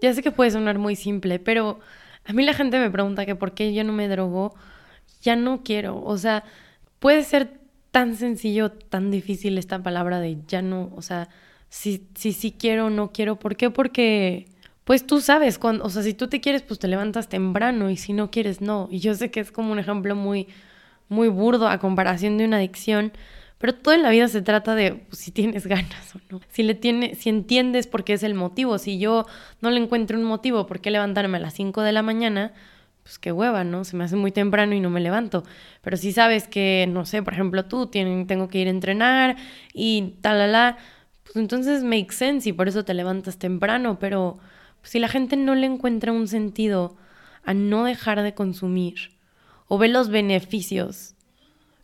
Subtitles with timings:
[0.00, 1.80] ya sé que puede sonar muy simple, pero
[2.24, 4.54] a mí la gente me pregunta que por qué yo no me drogo,
[5.22, 6.44] ya no quiero, o sea,
[6.98, 7.60] puede ser
[7.90, 11.28] tan sencillo, tan difícil esta palabra de ya no, o sea,
[11.68, 13.70] si sí si, quiero o no quiero, ¿por qué?
[13.70, 14.46] Porque
[14.84, 17.96] pues tú sabes, cuando, o sea, si tú te quieres, pues te levantas temprano y
[17.98, 18.88] si no quieres, no.
[18.90, 20.48] Y yo sé que es como un ejemplo muy,
[21.10, 23.12] muy burdo a comparación de una adicción,
[23.58, 26.40] pero todo en la vida se trata de pues, si tienes ganas o no.
[26.48, 28.78] Si le tiene, si entiendes por qué es el motivo.
[28.78, 29.26] Si yo
[29.60, 32.52] no le encuentro un motivo por qué levantarme a las 5 de la mañana,
[33.02, 33.84] pues qué hueva, ¿no?
[33.84, 35.42] Se me hace muy temprano y no me levanto.
[35.82, 39.36] Pero si sabes que, no sé, por ejemplo, tú tienen, tengo que ir a entrenar
[39.72, 40.76] y tal,
[41.24, 44.38] pues entonces make sense y por eso te levantas temprano, pero
[44.82, 46.96] si la gente no le encuentra un sentido
[47.44, 49.12] a no dejar de consumir
[49.66, 51.14] o ve los beneficios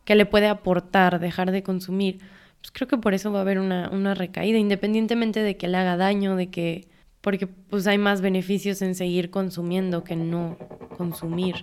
[0.05, 2.19] que le puede aportar dejar de consumir,
[2.61, 5.77] pues creo que por eso va a haber una, una recaída, independientemente de que le
[5.77, 6.87] haga daño, de que
[7.21, 10.57] porque pues hay más beneficios en seguir consumiendo que no
[10.95, 11.55] consumir.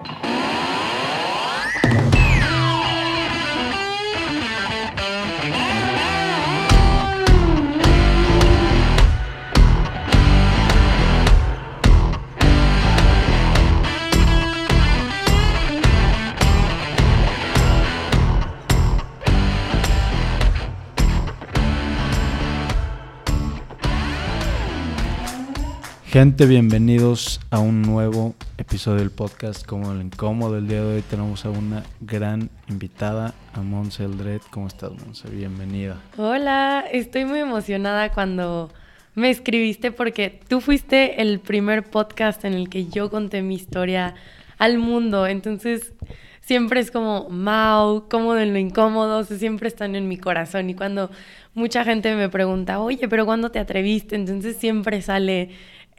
[26.12, 30.58] Gente, bienvenidos a un nuevo episodio del podcast como el incómodo.
[30.58, 34.42] El día de hoy tenemos a una gran invitada, a Monse Eldred.
[34.50, 35.30] ¿Cómo estás, Monse?
[35.30, 36.02] Bienvenida.
[36.18, 38.70] Hola, estoy muy emocionada cuando
[39.14, 44.14] me escribiste porque tú fuiste el primer podcast en el que yo conté mi historia
[44.58, 45.26] al mundo.
[45.26, 45.94] Entonces,
[46.42, 50.68] siempre es como, Mau, cómodo en lo incómodo, siempre están en mi corazón.
[50.68, 51.10] Y cuando
[51.54, 54.14] mucha gente me pregunta, oye, pero ¿cuándo te atreviste?
[54.14, 55.48] Entonces siempre sale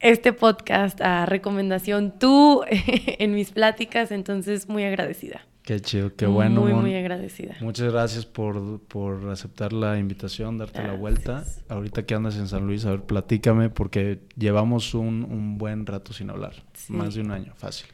[0.03, 5.41] este podcast a recomendación tú en mis pláticas, entonces muy agradecida.
[5.63, 6.59] Qué chido, qué bueno.
[6.59, 7.55] Muy, muy agradecida.
[7.61, 11.45] Muchas gracias por, por aceptar la invitación, darte la vuelta.
[11.69, 16.11] Ahorita que andas en San Luis, a ver, platícame, porque llevamos un, un buen rato
[16.11, 17.88] sin hablar, más de un año, fácil.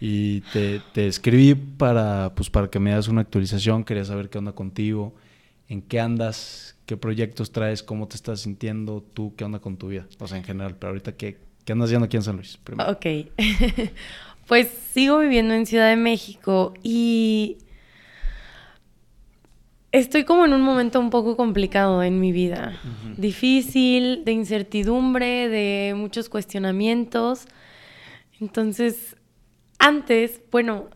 [0.00, 4.38] Y te, te, escribí para, pues, para que me das una actualización, quería saber qué
[4.38, 5.14] onda contigo,
[5.68, 9.88] en qué andas, qué proyectos traes, cómo te estás sintiendo tú, qué onda con tu
[9.88, 12.58] vida, o sea, en general, pero ahorita, ¿qué, qué andas haciendo aquí en San Luis?
[12.88, 13.06] Ok,
[14.46, 17.58] pues sigo viviendo en Ciudad de México y
[19.92, 22.78] estoy como en un momento un poco complicado en mi vida,
[23.16, 27.46] difícil, de incertidumbre, de muchos cuestionamientos.
[28.40, 29.16] Entonces,
[29.78, 30.90] antes, bueno,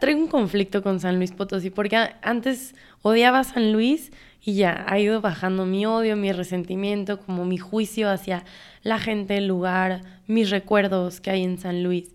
[0.00, 4.10] traigo un conflicto con San Luis Potosí, porque antes odiaba a San Luis
[4.42, 8.44] y ya, ha ido bajando mi odio, mi resentimiento, como mi juicio hacia
[8.82, 12.14] la gente, el lugar, mis recuerdos que hay en San Luis.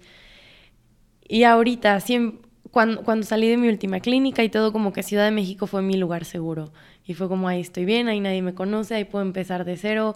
[1.27, 1.99] Y ahorita,
[2.71, 5.81] cuando, cuando salí de mi última clínica y todo, como que Ciudad de México fue
[5.81, 6.71] mi lugar seguro.
[7.05, 10.15] Y fue como, ahí estoy bien, ahí nadie me conoce, ahí puedo empezar de cero.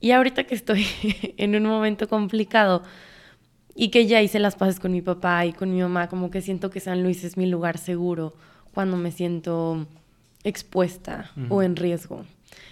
[0.00, 0.86] Y ahorita que estoy
[1.36, 2.82] en un momento complicado
[3.80, 6.40] y que ya hice las paces con mi papá y con mi mamá, como que
[6.40, 8.34] siento que San Luis es mi lugar seguro
[8.74, 9.86] cuando me siento
[10.42, 12.24] expuesta o en riesgo.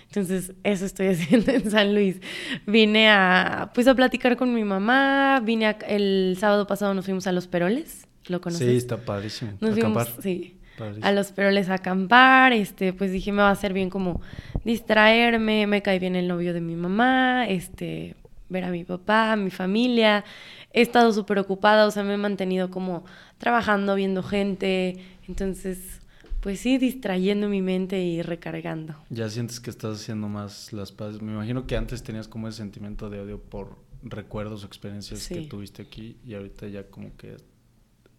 [0.08, 2.20] Entonces, eso estoy haciendo en San Luis.
[2.66, 5.40] Vine a, pues, a platicar con mi mamá.
[5.44, 8.08] Vine el sábado pasado nos fuimos a Los Peroles.
[8.26, 8.68] ¿Lo conoces?
[8.68, 9.52] Sí, está padrísimo.
[9.60, 10.58] Nos fuimos, sí,
[11.02, 12.52] a Los Peroles a acampar.
[12.52, 14.20] Este, pues dije, me va a hacer bien como
[14.64, 15.68] distraerme.
[15.68, 17.46] Me cae bien el novio de mi mamá.
[17.46, 18.16] Este,
[18.48, 20.24] ver a mi papá, a mi familia.
[20.72, 23.04] He estado súper ocupada, o sea, me he mantenido como
[23.38, 24.96] trabajando, viendo gente.
[25.28, 26.00] Entonces,
[26.40, 28.94] pues sí, distrayendo mi mente y recargando.
[29.10, 31.20] Ya sientes que estás haciendo más las paces.
[31.22, 35.42] Me imagino que antes tenías como ese sentimiento de odio por recuerdos o experiencias que
[35.42, 37.36] tuviste aquí y ahorita ya como que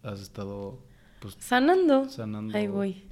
[0.02, 0.82] has estado
[1.20, 2.08] pues, sanando.
[2.08, 2.56] Sanando.
[2.56, 3.04] Ahí voy.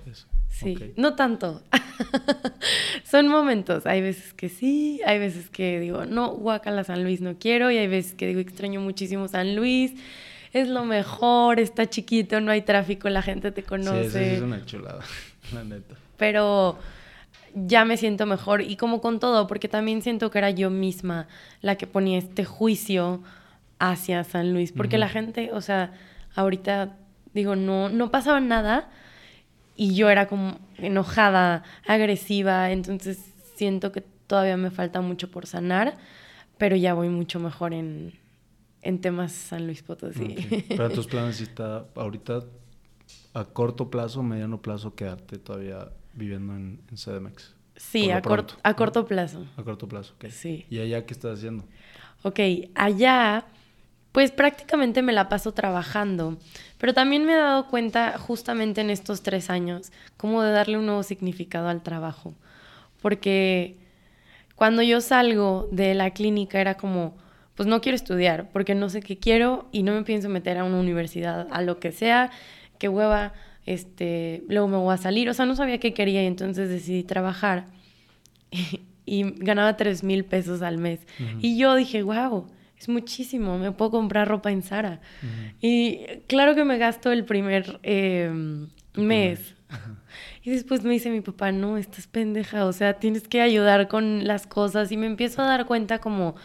[0.48, 1.62] Sí, no tanto.
[3.04, 3.84] Son momentos.
[3.86, 7.78] Hay veces que sí, hay veces que digo, no, Guacala San Luis no quiero, y
[7.78, 9.92] hay veces que digo, extraño muchísimo San Luis
[10.52, 14.10] es lo mejor, está chiquito, no hay tráfico, la gente te conoce.
[14.10, 15.00] Sí, es una chulada,
[15.52, 15.94] la neta.
[16.16, 16.78] Pero
[17.54, 21.28] ya me siento mejor y como con todo, porque también siento que era yo misma
[21.60, 23.22] la que ponía este juicio
[23.78, 25.92] hacia San Luis, porque la gente, o sea,
[26.34, 26.96] ahorita
[27.36, 28.88] digo, no, no pasaba nada
[29.76, 33.18] y yo era como enojada, agresiva, entonces
[33.54, 35.96] siento que todavía me falta mucho por sanar,
[36.58, 38.14] pero ya voy mucho mejor en,
[38.80, 40.64] en temas San Luis Potosí.
[40.68, 42.40] Pero tus planes está ahorita
[43.34, 47.54] a corto plazo, mediano plazo, quedarte todavía viviendo en, en CDMX.
[47.76, 49.44] Sí, a, corto, a corto plazo.
[49.58, 50.30] A corto plazo, ok.
[50.30, 50.64] Sí.
[50.70, 51.64] ¿Y allá qué estás haciendo?
[52.22, 52.40] ok,
[52.74, 53.44] allá
[54.16, 56.38] pues prácticamente me la paso trabajando,
[56.78, 60.86] pero también me he dado cuenta justamente en estos tres años como de darle un
[60.86, 62.32] nuevo significado al trabajo,
[63.02, 63.76] porque
[64.54, 67.14] cuando yo salgo de la clínica era como,
[67.56, 70.64] pues no quiero estudiar, porque no sé qué quiero y no me pienso meter a
[70.64, 72.30] una universidad, a lo que sea,
[72.78, 73.34] que hueva,
[73.66, 77.02] este, luego me voy a salir, o sea, no sabía qué quería y entonces decidí
[77.02, 77.66] trabajar
[79.04, 81.00] y, ganaba tres mil pesos al mes.
[81.42, 82.46] Y yo dije, wow,
[82.78, 85.00] es muchísimo, me puedo comprar ropa en Zara.
[85.60, 89.54] Y claro que me gasto el primer em, mes.
[90.42, 94.26] Y después me dice mi papá, no, estás pendeja, o sea, tienes que ayudar con
[94.26, 94.92] las cosas.
[94.92, 96.36] Y me empiezo a dar cuenta como,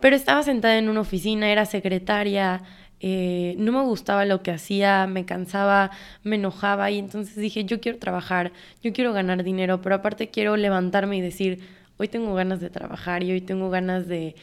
[0.00, 2.62] pero estaba sentada en una oficina, era secretaria,
[3.00, 5.90] eh, no me gustaba lo que hacía, me cansaba,
[6.22, 8.52] me enojaba y entonces dije, yo quiero trabajar,
[8.82, 11.60] yo quiero ganar dinero, pero aparte quiero levantarme y decir,
[11.98, 14.34] hoy tengo ganas de trabajar y hoy tengo ganas de...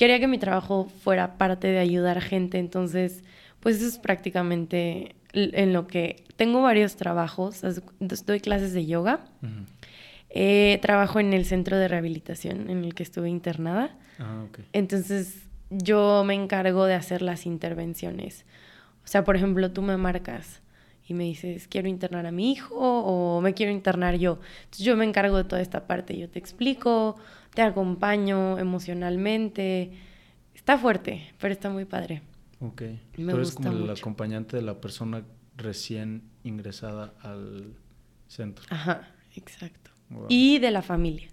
[0.00, 3.22] Quería que mi trabajo fuera parte de ayudar a gente, entonces,
[3.60, 7.60] pues eso es prácticamente en lo que tengo varios trabajos,
[7.98, 9.26] doy clases de yoga,
[10.30, 16.24] eh, trabajo en el centro de rehabilitación en el que estuve internada, ah, entonces yo
[16.24, 18.46] me encargo de hacer las intervenciones.
[19.04, 20.62] O sea, por ejemplo, tú me marcas
[21.06, 24.38] y me dices, quiero internar a mi hijo o me quiero internar yo.
[24.60, 26.16] Entonces yo me encargo de toda esta parte.
[26.16, 27.16] Yo te explico,
[27.54, 29.92] te acompaño emocionalmente.
[30.54, 32.22] Está fuerte, pero está muy padre.
[32.60, 32.82] Ok.
[33.16, 35.24] Me eres como el acompañante de la persona
[35.56, 37.74] recién ingresada al
[38.28, 38.64] centro.
[38.70, 39.90] Ajá, exacto.
[40.28, 41.28] Y de la familia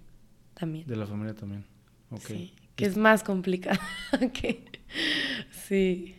[0.54, 0.86] también.
[0.86, 1.64] De la familia también.
[2.10, 2.26] Ok.
[2.26, 3.80] Sí que es más complicado
[4.32, 4.64] que...
[5.50, 6.14] Sí.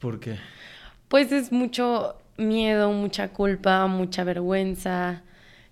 [0.00, 0.36] ¿Por qué?
[1.06, 5.22] Pues es mucho miedo, mucha culpa, mucha vergüenza.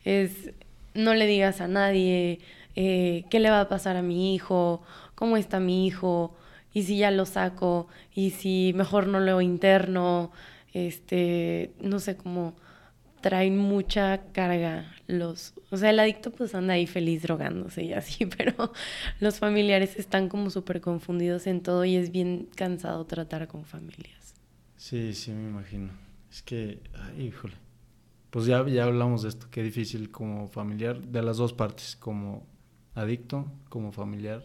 [0.05, 0.53] Es
[0.95, 2.39] no le digas a nadie
[2.77, 4.83] eh, qué le va a pasar a mi hijo,
[5.15, 6.35] cómo está mi hijo,
[6.73, 10.33] y si ya lo saco, y si mejor no lo interno,
[10.73, 12.55] este, no sé cómo
[13.21, 18.27] traen mucha carga los, o sea, el adicto pues anda ahí feliz drogándose y así,
[18.37, 18.73] pero
[19.21, 24.35] los familiares están como súper confundidos en todo y es bien cansado tratar con familias.
[24.77, 25.91] Sí, sí, me imagino.
[26.31, 27.55] Es que, ay, híjole.
[28.31, 32.47] Pues ya, ya hablamos de esto, qué difícil como familiar, de las dos partes, como
[32.95, 34.43] adicto, como familiar,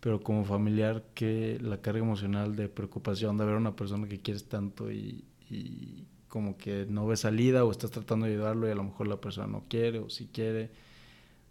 [0.00, 4.20] pero como familiar que la carga emocional de preocupación de ver a una persona que
[4.20, 5.24] quieres tanto y
[6.30, 9.20] como que no ves salida o estás tratando de ayudarlo y a lo mejor la
[9.20, 10.70] persona no quiere o si quiere.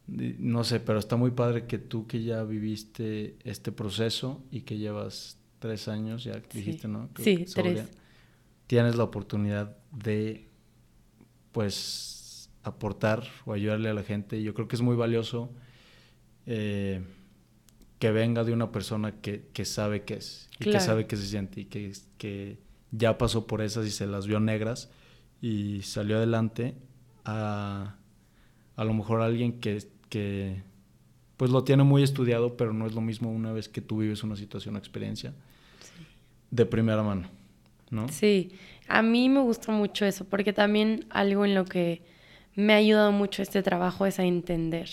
[0.07, 4.77] No sé, pero está muy padre que tú que ya viviste este proceso y que
[4.77, 7.09] llevas tres años, ya dijiste, ¿no?
[7.17, 7.91] sí, tres.
[8.65, 10.47] Tienes la oportunidad de,
[11.51, 14.41] pues, aportar o ayudarle a la gente.
[14.41, 15.51] Yo creo que es muy valioso
[16.45, 17.01] eh,
[17.99, 21.27] que venga de una persona que, que sabe qué es y que sabe qué se
[21.27, 22.57] siente y que, que
[22.91, 24.89] ya pasó por esas y se las vio negras
[25.41, 26.75] y salió adelante
[27.25, 27.95] a
[28.79, 29.77] a lo mejor alguien que,
[30.07, 30.63] que
[31.35, 34.23] pues lo tiene muy estudiado, pero no es lo mismo una vez que tú vives
[34.23, 35.33] una situación o experiencia
[36.49, 37.27] de primera mano,
[37.89, 38.07] ¿no?
[38.07, 38.53] Sí,
[38.87, 42.03] a mí me gusta mucho eso, porque también algo en lo que
[42.55, 44.89] me ha ayudado mucho este trabajo es a entender,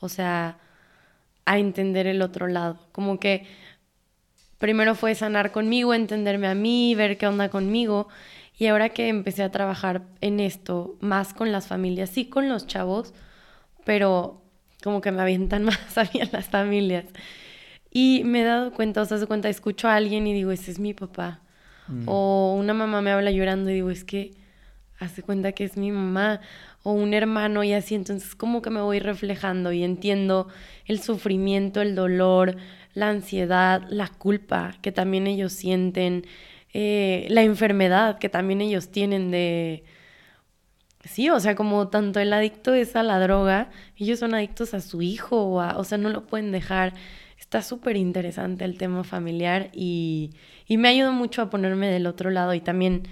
[0.00, 0.58] o sea,
[1.44, 3.46] a entender el otro lado, como que
[4.58, 8.08] primero fue sanar conmigo, entenderme a mí, ver qué onda conmigo.
[8.56, 12.66] Y ahora que empecé a trabajar en esto, más con las familias, sí con los
[12.68, 13.12] chavos,
[13.84, 14.40] pero
[14.84, 17.06] como que me avientan más a mí en las familias.
[17.90, 20.70] Y me he dado cuenta, o sea, se cuenta, escucho a alguien y digo, ese
[20.70, 21.40] es mi papá.
[21.88, 22.04] Mm.
[22.06, 24.30] O una mamá me habla llorando y digo, es que
[24.98, 26.40] hace cuenta que es mi mamá.
[26.84, 30.48] O un hermano y así, entonces como que me voy reflejando y entiendo
[30.86, 32.56] el sufrimiento, el dolor,
[32.94, 36.26] la ansiedad, la culpa que también ellos sienten,
[36.72, 39.84] eh, la enfermedad que también ellos tienen de...
[41.04, 44.80] Sí, o sea, como tanto el adicto es a la droga, ellos son adictos a
[44.80, 46.94] su hijo, o, o sea, no lo pueden dejar.
[47.38, 50.30] Está súper interesante el tema familiar y,
[50.66, 53.02] y me ayuda mucho a ponerme del otro lado y también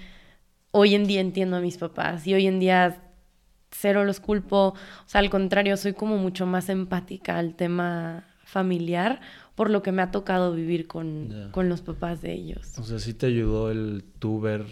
[0.71, 3.03] hoy en día entiendo a mis papás y hoy en día
[3.71, 4.75] cero los culpo, o
[5.07, 9.21] sea, al contrario, soy como mucho más empática al tema familiar
[9.55, 12.79] por lo que me ha tocado vivir con, con los papás de ellos.
[12.79, 14.65] O sea, sí te ayudó el tú ver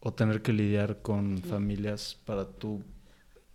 [0.00, 2.84] o tener que lidiar con familias para tú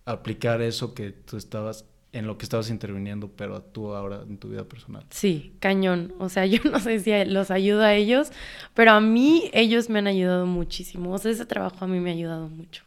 [0.05, 4.49] aplicar eso que tú estabas en lo que estabas interviniendo, pero tú ahora en tu
[4.49, 5.05] vida personal.
[5.11, 6.13] Sí, cañón.
[6.19, 8.31] O sea, yo no sé si los ayuda a ellos,
[8.73, 11.13] pero a mí ellos me han ayudado muchísimo.
[11.13, 12.83] O sea, ese trabajo a mí me ha ayudado mucho.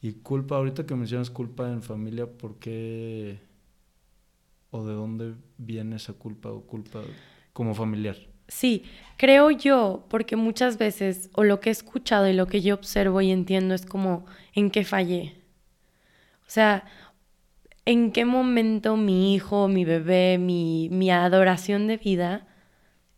[0.00, 3.48] Y culpa, ahorita que mencionas culpa en familia, ¿por qué
[4.70, 7.00] o de dónde viene esa culpa o culpa
[7.52, 8.16] como familiar.
[8.48, 8.84] Sí,
[9.16, 13.20] creo yo, porque muchas veces, o lo que he escuchado y lo que yo observo
[13.20, 14.24] y entiendo es como
[14.54, 15.34] en qué fallé.
[16.46, 16.84] O sea,
[17.84, 22.46] en qué momento mi hijo, mi bebé, mi, mi adoración de vida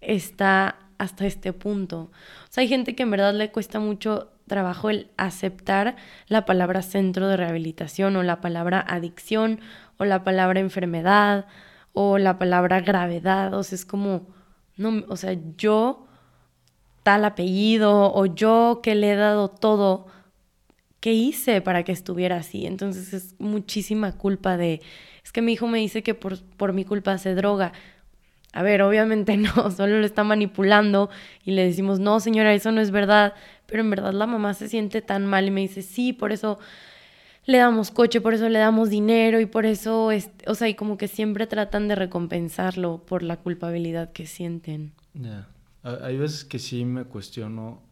[0.00, 2.10] está hasta este punto.
[2.48, 5.94] O sea, hay gente que en verdad le cuesta mucho trabajo el aceptar
[6.26, 9.60] la palabra centro de rehabilitación o la palabra adicción
[9.96, 11.46] o la palabra enfermedad
[11.92, 13.54] o la palabra gravedad.
[13.54, 14.26] O sea, es como,
[14.76, 16.08] no, o sea, yo
[17.04, 20.06] tal apellido o yo que le he dado todo,
[20.98, 22.66] ¿qué hice para que estuviera así?
[22.66, 24.82] Entonces es muchísima culpa de,
[25.24, 27.72] es que mi hijo me dice que por, por mi culpa se droga.
[28.52, 31.10] A ver, obviamente no, solo lo está manipulando
[31.44, 33.34] y le decimos, no señora, eso no es verdad,
[33.66, 36.58] pero en verdad la mamá se siente tan mal y me dice, sí, por eso
[37.46, 40.74] le damos coche, por eso le damos dinero y por eso, es, o sea, y
[40.74, 44.92] como que siempre tratan de recompensarlo por la culpabilidad que sienten.
[45.14, 45.48] Ya,
[45.82, 47.82] hay veces que sí me cuestiono,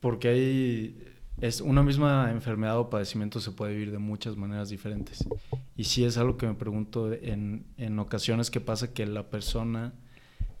[0.00, 5.26] porque hay, es una misma enfermedad o padecimiento se puede vivir de muchas maneras diferentes.
[5.76, 9.92] Y sí es algo que me pregunto en, en ocasiones que pasa que la persona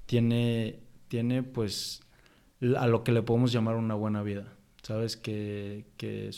[0.06, 2.02] tiene, tiene pues
[2.76, 4.52] a lo que le podemos llamar una buena vida.
[4.82, 6.30] Sabes que, que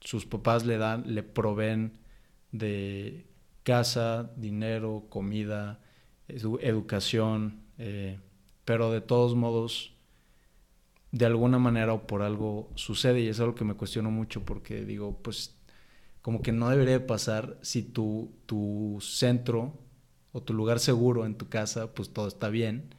[0.00, 1.98] sus papás le dan, le proveen
[2.52, 3.26] de
[3.64, 5.80] casa, dinero, comida,
[6.28, 8.18] educación, eh,
[8.64, 9.95] pero de todos modos,
[11.12, 14.84] de alguna manera o por algo sucede y es algo que me cuestiono mucho porque
[14.84, 15.56] digo, pues
[16.22, 19.78] como que no debería pasar si tu, tu centro
[20.32, 22.94] o tu lugar seguro en tu casa, pues todo está bien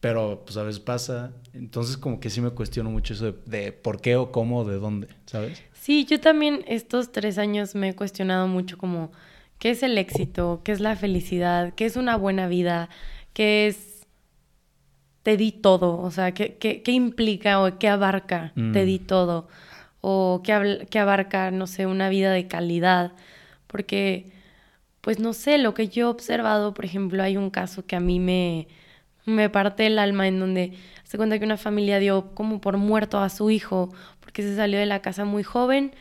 [0.00, 1.32] pero pues a veces pasa.
[1.52, 5.08] Entonces como que sí me cuestiono mucho eso de, por qué o cómo, de dónde,
[5.26, 5.62] ¿sabes?
[5.72, 9.12] Sí, yo también estos tres años me he cuestionado mucho como
[9.58, 12.88] qué es el éxito, qué es la felicidad, qué es una buena vida,
[13.34, 13.89] qué es
[15.22, 18.86] te di todo, o sea, qué, qué, qué implica o qué abarca te mm.
[18.86, 19.48] di todo,
[20.00, 23.12] o qué, qué abarca, no sé, una vida de calidad,
[23.66, 24.32] porque,
[25.00, 28.00] pues no sé, lo que yo he observado, por ejemplo, hay un caso que a
[28.00, 28.68] mí me
[29.26, 30.72] me parte el alma en donde
[31.04, 34.78] se cuenta que una familia dio como por muerto a su hijo porque se salió
[34.78, 35.92] de la casa muy joven.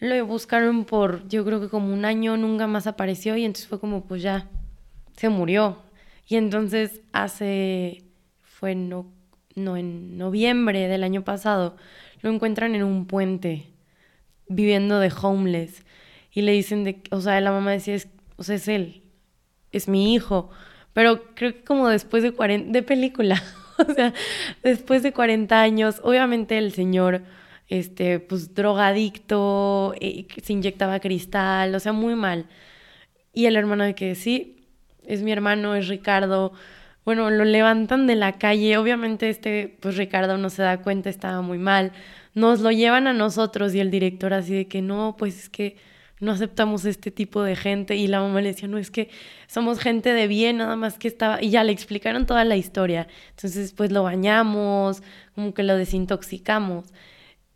[0.00, 3.80] Lo buscaron por, yo creo que como un año, nunca más apareció y entonces fue
[3.80, 4.48] como, pues ya,
[5.16, 5.78] se murió.
[6.26, 8.04] Y entonces hace,
[8.58, 9.12] fue no,
[9.54, 11.76] no en noviembre del año pasado,
[12.22, 13.66] lo encuentran en un puente,
[14.48, 15.84] viviendo de homeless.
[16.32, 17.96] Y le dicen, de, o sea, la mamá decía,
[18.36, 19.02] o sea, es él,
[19.72, 20.50] es mi hijo
[20.98, 23.40] pero creo que como después de 40, de película,
[23.88, 24.12] o sea,
[24.64, 27.22] después de 40 años, obviamente el señor,
[27.68, 32.46] este, pues drogadicto, eh, se inyectaba cristal, o sea, muy mal.
[33.32, 34.66] Y el hermano de que sí,
[35.06, 36.52] es mi hermano, es Ricardo.
[37.08, 41.40] Bueno, lo levantan de la calle, obviamente este, pues Ricardo no se da cuenta, estaba
[41.40, 41.92] muy mal.
[42.34, 45.78] Nos lo llevan a nosotros y el director así de que no, pues es que
[46.20, 47.96] no aceptamos este tipo de gente.
[47.96, 49.08] Y la mamá le decía, no, es que
[49.46, 51.42] somos gente de bien, nada más que estaba.
[51.42, 53.08] Y ya le explicaron toda la historia.
[53.30, 55.02] Entonces, pues lo bañamos,
[55.34, 56.92] como que lo desintoxicamos.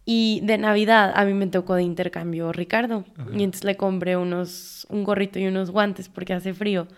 [0.06, 3.04] Y de Navidad a mí me tocó de intercambio Ricardo.
[3.34, 6.88] Y entonces le compré unos, un gorrito y unos guantes porque hace frío.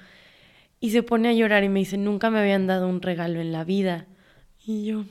[0.85, 3.53] Y se pone a llorar y me dice, nunca me habían dado un regalo en
[3.53, 4.07] la vida.
[4.67, 5.05] Y yo,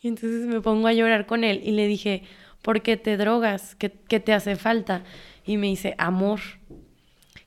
[0.00, 2.22] y entonces me pongo a llorar con él y le dije,
[2.62, 3.74] ¿por qué te drogas?
[3.74, 5.02] ¿Qué, qué te hace falta?
[5.48, 6.40] y me dice, amor.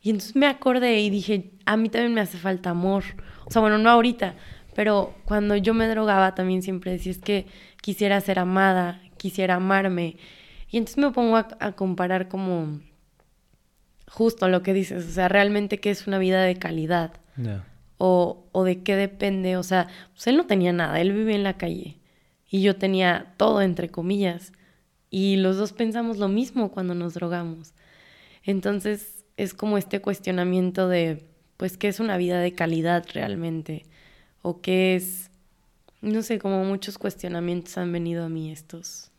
[0.02, 3.04] Y entonces me acordé y dije, a mí también me hace falta amor.
[3.46, 4.34] O sea, bueno, no ahorita,
[4.76, 7.46] pero cuando yo me drogaba también siempre decía, es que
[7.80, 10.18] quisiera ser amada, quisiera amarme.
[10.72, 12.80] Y entonces me pongo a, comparar como
[14.08, 17.21] justo lo que dices, o sea, realmente qué es una vida de calidad.
[17.98, 21.44] O, o de qué depende, o sea, pues él no tenía nada, él vivía en
[21.44, 21.98] la calle
[22.52, 24.52] y yo tenía todo, entre comillas.
[25.10, 27.74] Y los dos pensamos lo mismo cuando nos drogamos.
[28.44, 31.24] Entonces es como este cuestionamiento de,
[31.58, 33.86] pues, ¿qué es una vida de calidad realmente?
[34.42, 35.32] O qué es,
[36.02, 39.12] no sé, como muchos cuestionamientos han venido a mí estos,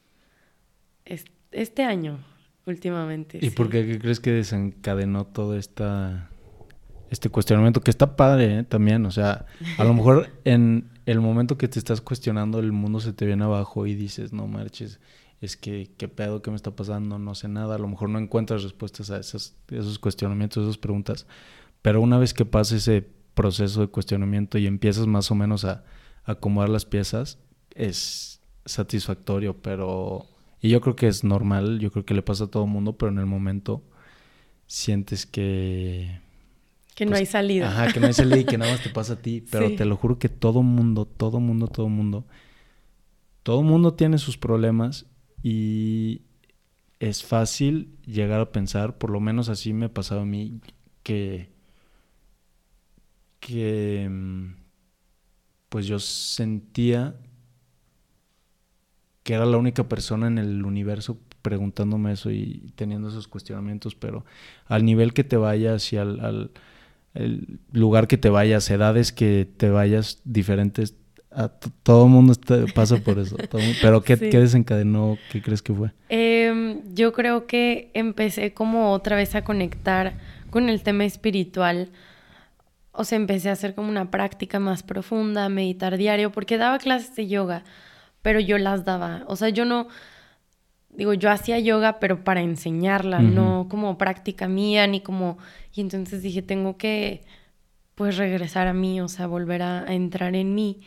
[1.05, 2.25] este año
[2.67, 3.38] últimamente.
[3.41, 6.31] ¿Y por qué, crees que desencadenó todo esta,
[7.12, 7.81] este cuestionamiento?
[7.81, 8.62] Que está padre ¿eh?
[8.64, 9.47] también, o sea,
[9.78, 13.45] a lo mejor en el momento que te estás cuestionando el mundo se te viene
[13.45, 14.99] abajo y dices, no marches
[15.42, 16.40] es que, ¿qué pedo?
[16.40, 17.19] ¿Qué me está pasando?
[17.19, 17.75] No sé nada.
[17.75, 21.26] A lo mejor no encuentras respuestas a esos, esos cuestionamientos, esas preguntas.
[21.83, 23.04] Pero una vez que pasa ese
[23.35, 25.85] proceso de cuestionamiento y empiezas más o menos a,
[26.25, 27.38] acomodar las piezas,
[27.75, 30.26] es satisfactorio, pero...
[30.61, 32.97] Y yo creo que es normal, yo creo que le pasa a todo el mundo,
[32.97, 33.83] pero en el momento
[34.69, 36.21] sientes que...
[36.94, 37.68] Que no hay salida.
[37.68, 39.44] Ajá, que no hay salida y que nada más te pasa a ti.
[39.50, 42.26] Pero te lo juro que todo mundo, todo mundo, todo mundo,
[43.42, 45.06] todo mundo tiene sus problemas
[45.42, 46.22] y
[47.00, 50.61] es fácil llegar a pensar, por lo menos así me pasaba a mí,
[51.02, 51.50] que,
[53.40, 54.54] que mm,
[55.68, 57.16] pues yo sentía
[59.22, 64.25] que era la única persona en el universo preguntándome eso y teniendo esos cuestionamientos, pero
[64.66, 66.52] al nivel que te vayas y al,
[67.73, 70.95] lugar que te vayas, edades que te vayas diferentes,
[71.31, 71.49] a
[71.83, 72.35] todo el mundo
[72.75, 73.37] pasa por eso.
[73.81, 75.19] pero ¿qué, ¿qué, desencadenó?
[75.31, 75.92] ¿Qué crees que fue?
[76.09, 80.14] Em, yo creo que empecé como otra vez a conectar
[80.50, 81.90] con el tema espiritual.
[82.92, 87.16] O sea, empecé a hacer como una práctica más profunda, meditar diario, porque daba clases
[87.16, 87.64] de yoga
[88.23, 89.25] pero yo las daba.
[89.26, 89.88] O sea, yo no,
[90.92, 95.38] digo, yo hacía yoga, pero para enseñarla, no como práctica mía, ni como...
[95.75, 97.25] Y entonces dije, tengo que,
[97.94, 100.80] pues, regresar a mí, o sea, volver a, entrar en mí.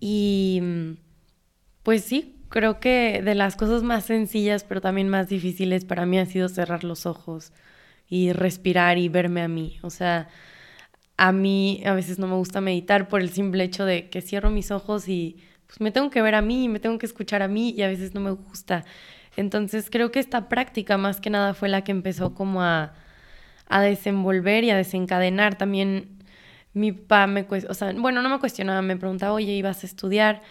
[0.00, 0.62] Y,
[1.82, 6.18] pues sí, creo que de las cosas más sencillas, pero también más difíciles para mí
[6.18, 7.52] ha sido cerrar los ojos
[8.08, 9.78] y respirar y verme a mí.
[9.82, 10.28] O sea,
[11.16, 14.50] a mí a veces no me gusta meditar por el simple hecho de que cierro
[14.50, 17.48] mis ojos y pues me tengo que ver a mí, me tengo que escuchar a
[17.48, 18.84] mí y a veces no me gusta.
[19.36, 22.92] Entonces creo que esta práctica más que nada fue la que empezó como a,
[23.68, 25.56] a desenvolver y a desencadenar.
[25.56, 26.18] También
[26.74, 30.42] mi papá me, o sea, bueno, no me cuestionaba, me preguntaba, oye, ¿ibas a estudiar?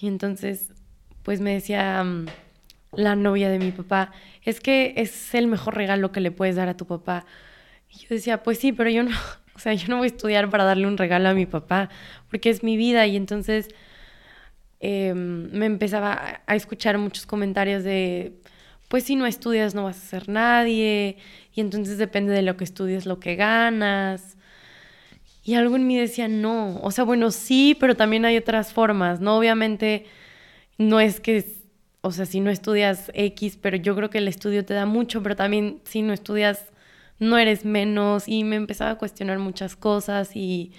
[0.00, 0.72] Y entonces,
[1.22, 2.26] pues me decía mm,
[2.96, 6.68] la novia de mi papá, es que es el mejor regalo que le puedes dar
[6.68, 7.26] a tu papá.
[7.90, 9.10] Y yo decía, pues sí, pero yo no,
[9.54, 11.88] o sea, yo no voy a estudiar para darle un regalo a mi papá,
[12.30, 13.68] porque es mi vida y entonces
[14.80, 18.34] Em, me empezaba a escuchar muchos comentarios de,
[18.88, 21.16] pues si no estudias no vas a ser nadie,
[21.54, 24.36] y entonces depende de lo que estudies lo que ganas.
[25.44, 29.20] Y algo en mí decía, no, o sea, bueno, sí, pero también hay otras formas,
[29.20, 29.38] ¿no?
[29.38, 30.06] Obviamente
[30.78, 31.44] no es que,
[32.00, 35.22] o sea, si no estudias X, pero yo creo que el estudio te da mucho,
[35.22, 36.72] pero también si no estudias
[37.18, 40.72] no eres menos y me empezaba a cuestionar muchas cosas y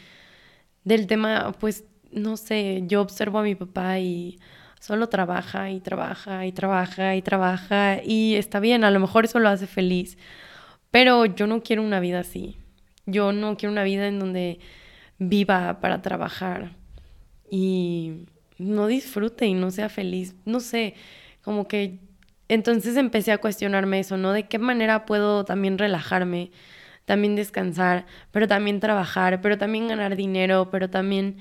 [0.83, 4.39] del tema, pues no sé, yo observo a mi papá y
[4.79, 9.39] solo trabaja y trabaja y trabaja y trabaja y está bien, a lo mejor eso
[9.39, 10.17] lo hace feliz,
[10.91, 12.57] pero yo no quiero una vida así.
[13.05, 14.59] Yo no quiero una vida en donde
[15.17, 16.75] viva para trabajar
[17.49, 18.25] y
[18.57, 20.35] no disfrute y no sea feliz.
[20.45, 20.93] No sé,
[21.41, 21.99] como que
[22.49, 24.33] entonces empecé a cuestionarme eso, ¿no?
[24.33, 26.51] De qué manera puedo también relajarme,
[27.05, 31.37] también descansar, pero también trabajar, pero también ganar dinero, pero también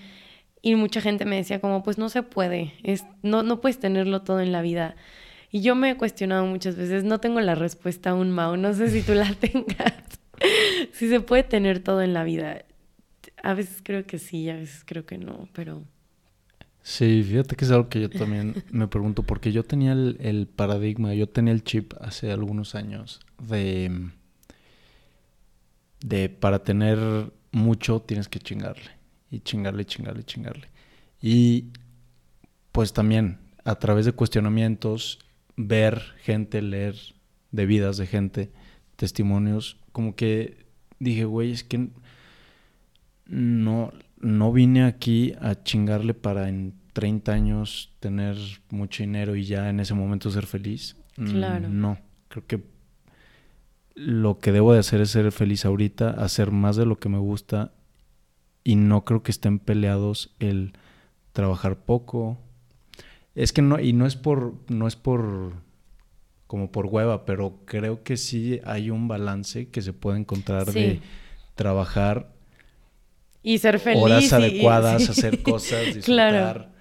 [0.66, 4.22] y mucha gente me decía como, pues no se puede, es, no, no puedes tenerlo
[4.22, 4.96] todo en la vida.
[5.52, 8.90] Y yo me he cuestionado muchas veces, no tengo la respuesta aún, Mao, no sé
[8.90, 9.94] si tú la tengas.
[10.90, 12.64] si se puede tener todo en la vida.
[13.44, 15.84] A veces creo que sí, a veces creo que no, pero...
[16.82, 20.48] Sí, fíjate que es algo que yo también me pregunto, porque yo tenía el, el
[20.48, 24.10] paradigma, yo tenía el chip hace algunos años de,
[26.00, 26.98] de para tener
[27.52, 28.95] mucho tienes que chingarle
[29.30, 30.68] y chingarle, chingarle, chingarle.
[31.20, 31.66] Y
[32.72, 35.18] pues también a través de cuestionamientos,
[35.56, 36.94] ver gente, leer
[37.50, 38.52] de vidas de gente,
[38.96, 40.66] testimonios, como que
[40.98, 41.88] dije, güey, es que
[43.26, 48.36] no, no vine aquí a chingarle para en 30 años tener
[48.70, 50.96] mucho dinero y ya en ese momento ser feliz.
[51.14, 51.68] Claro.
[51.68, 52.62] No, creo que
[53.94, 57.18] lo que debo de hacer es ser feliz ahorita, hacer más de lo que me
[57.18, 57.72] gusta
[58.66, 60.72] y no creo que estén peleados el
[61.32, 62.36] trabajar poco.
[63.36, 65.52] Es que no, y no es por, no es por,
[66.48, 71.00] como por hueva, pero creo que sí hay un balance que se puede encontrar de
[71.54, 72.32] trabajar
[73.40, 74.02] y ser feliz.
[74.02, 76.72] Horas adecuadas, hacer cosas, disfrutar.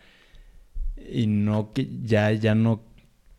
[1.08, 2.82] Y no que ya, ya no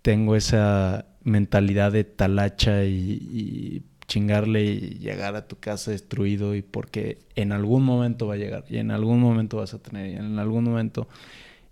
[0.02, 7.18] tengo esa mentalidad de talacha y chingarle y llegar a tu casa destruido y porque
[7.34, 10.38] en algún momento va a llegar y en algún momento vas a tener y en
[10.38, 11.08] algún momento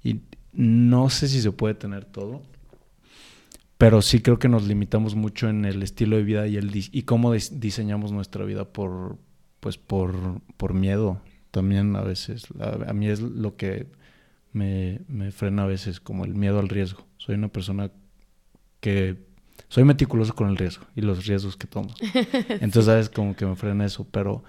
[0.03, 0.21] y
[0.53, 2.43] no sé si se puede tener todo
[3.79, 7.03] pero sí creo que nos limitamos mucho en el estilo de vida y el y
[7.03, 9.19] cómo diseñamos nuestra vida por
[9.65, 11.23] pues por, por miedo.
[11.51, 13.87] También a veces a, mí es lo que
[14.53, 17.07] me, me frena a veces como el miedo al riesgo.
[17.17, 17.91] Soy una persona
[18.81, 19.17] que
[19.75, 21.93] soy meticuloso con el riesgo y los riesgos que tomo.
[22.49, 23.09] Entonces, ¿sabes?
[23.11, 24.45] Como que me frena eso, pero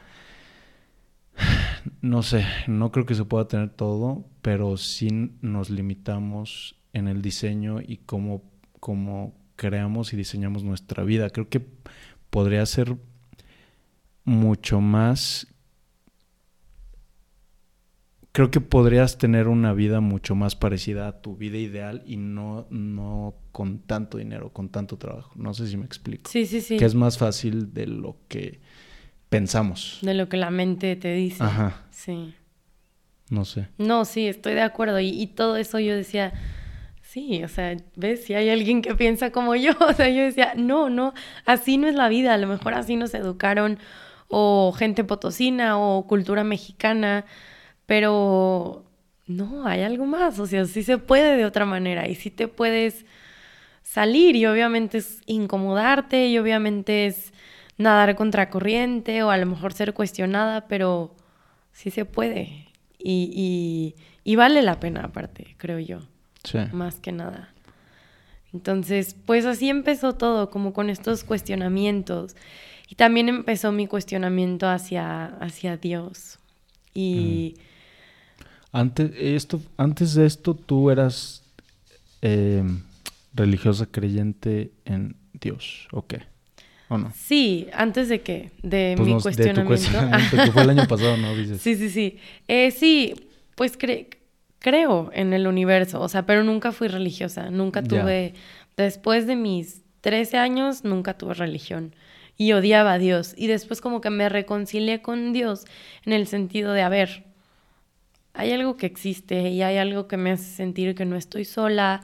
[2.02, 7.24] no sé, no creo que se pueda tener todo, pero sí nos limitamos en el
[7.24, 8.44] diseño y cómo,
[8.80, 11.32] cómo creamos y diseñamos nuestra vida.
[11.32, 11.68] Creo que
[12.30, 12.96] podría ser
[14.26, 15.48] mucho más
[18.36, 22.68] creo que podrías tener una vida mucho más parecida a tu vida ideal y no,
[22.70, 25.32] no con tanto dinero, con tanto trabajo.
[25.36, 26.30] No sé si me explico.
[26.30, 26.76] Sí, sí, sí.
[26.76, 28.60] Que es más fácil de lo que
[29.30, 30.00] pensamos.
[30.02, 31.42] De lo que la mente te dice.
[31.42, 31.86] Ajá.
[31.92, 32.36] Sí.
[33.30, 33.70] No sé.
[33.78, 35.00] No, sí, estoy de acuerdo.
[35.00, 36.34] Y, y todo eso yo decía,
[37.02, 40.56] sí, o sea, ves, si hay alguien que piensa como yo, o sea, yo decía,
[40.58, 41.14] no, no,
[41.46, 43.80] así no es la vida, a lo mejor así nos educaron,
[44.28, 47.24] o gente potosina, o cultura mexicana,
[47.86, 48.86] pero
[49.28, 52.48] no, hay algo más, o sea, sí se puede de otra manera, y sí te
[52.48, 53.06] puedes
[53.84, 57.34] salir, y obviamente es incomodarte, y obviamente es
[57.78, 61.16] nadar contra corriente, o a lo mejor ser cuestionada, pero
[61.72, 62.68] sí se puede,
[63.00, 66.00] y, y, y vale la pena aparte, creo yo.
[66.44, 66.60] Sí.
[66.72, 67.50] Más que nada.
[68.54, 72.36] Entonces, pues así empezó todo, como con estos cuestionamientos.
[72.88, 76.40] Y también empezó mi cuestionamiento hacia, hacia Dios.
[76.94, 77.56] Y...
[78.76, 81.44] Antes, esto, antes de esto, tú eras
[82.22, 82.64] eh,
[83.34, 86.24] religiosa creyente en Dios, ¿o qué?
[86.90, 87.12] ¿O no?
[87.16, 88.52] Sí, antes de qué?
[88.64, 89.68] De Pues mi no, de tu cuestionamiento.
[89.68, 91.36] cuestionamiento, que fue el año pasado, ¿no?
[91.36, 91.62] Dices.
[91.62, 92.18] Sí, sí, sí.
[92.48, 93.16] Eh, sí,
[93.56, 94.08] pues cre-
[94.60, 98.34] creo en el universo, o sea, pero nunca fui religiosa, nunca tuve,
[98.78, 101.96] después de mis 13 años, nunca tuve religión
[102.38, 103.34] y odiaba a Dios.
[103.38, 105.66] Y después como que me reconcilié con Dios
[106.06, 107.24] en el sentido de, a ver,
[108.36, 112.02] hay algo que existe y hay algo que me hace sentir que no estoy sola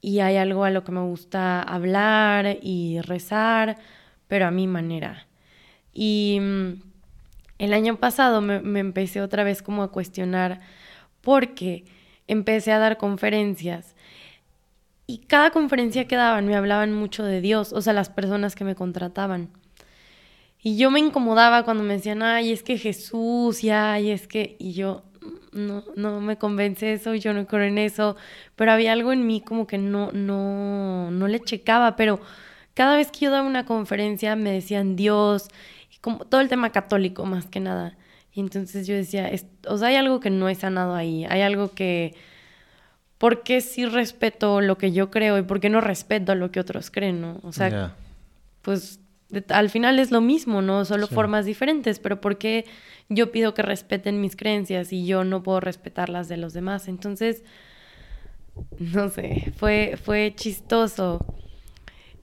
[0.00, 3.78] y hay algo a lo que me gusta hablar y rezar,
[4.28, 5.26] pero a mi manera.
[5.94, 6.72] Y mm,
[7.58, 10.60] el año pasado me, empecé otra vez como a cuestionar
[11.22, 11.84] porque
[12.28, 13.94] empecé a dar conferencias
[15.06, 18.64] y cada conferencia que daban me hablaban mucho de Dios, o sea, las personas que
[18.64, 19.50] me contrataban.
[20.62, 24.56] Y yo me incomodaba cuando me decían, ay, es que Jesús, y ay, es que,
[24.58, 25.02] y yo,
[25.52, 28.16] no, no me convence eso, yo no creo en eso,
[28.56, 32.20] pero había algo en mí como que no, no, no le checaba, pero
[32.74, 35.48] cada vez que yo daba una conferencia me decían Dios,
[35.94, 37.96] y como todo el tema católico más que nada.
[38.32, 41.40] Y entonces yo decía, es- o sea, hay algo que no he sanado ahí, hay
[41.42, 42.14] algo que,
[43.18, 46.60] ¿por qué sí respeto lo que yo creo y por qué no respeto lo que
[46.60, 47.38] otros creen, no?
[47.42, 47.68] O sea,
[48.62, 48.98] pues
[49.30, 50.84] de- al final es lo mismo, ¿no?
[50.84, 51.14] Solo Sí.
[51.14, 52.64] formas diferentes, pero ¿por qué
[53.08, 56.88] yo pido que respeten mis creencias y yo no puedo respetar las de los demás?
[56.88, 57.42] Entonces,
[58.78, 61.24] no sé, fue, fue chistoso.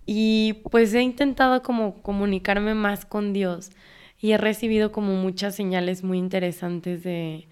[0.06, 3.72] Y pues he intentado como comunicarme más con Dios
[4.20, 7.48] y he recibido como muchas señales muy interesantes de,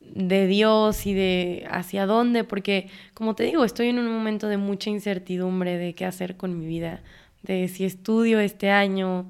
[0.00, 4.56] de Dios y de hacia dónde, porque como te digo, estoy en un momento de
[4.56, 7.02] mucha incertidumbre de qué hacer con mi vida,
[7.44, 9.28] de si estudio este año,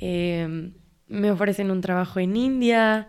[0.00, 0.70] eh,
[1.08, 3.08] me ofrecen un trabajo en India,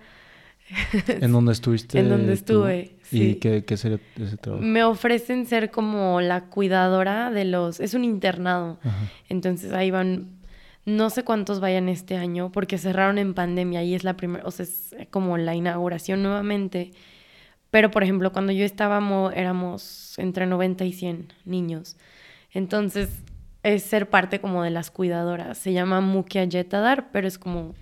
[1.08, 2.00] ¿En dónde estuviste?
[2.00, 2.66] En donde tú?
[2.66, 4.64] estuve, ¿Y qué, qué sería ese trabajo?
[4.64, 9.12] me ofrecen ser como la cuidadora de los, es un internado, Ajá.
[9.30, 10.40] entonces ahí van,
[10.86, 14.50] no sé cuántos vayan este año, porque cerraron en pandemia y es la primera, o
[14.52, 16.94] sea, es como la inauguración nuevamente.
[17.70, 21.98] Pero, por ejemplo, cuando yo estábamos, éramos entre 90 y 100 niños.
[22.54, 23.10] Entonces,
[23.66, 25.58] es ser parte como de las cuidadoras.
[25.58, 27.74] Se llama Mukia Yetadar, pero es como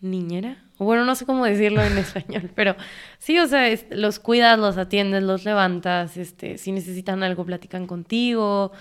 [0.00, 0.64] niñera.
[0.78, 2.74] Bueno, no sé cómo decirlo en español, pero
[3.18, 7.86] sí, o sea, es- los cuidas, los atiendes, los levantas, este, si necesitan algo, platican
[7.86, 8.72] contigo,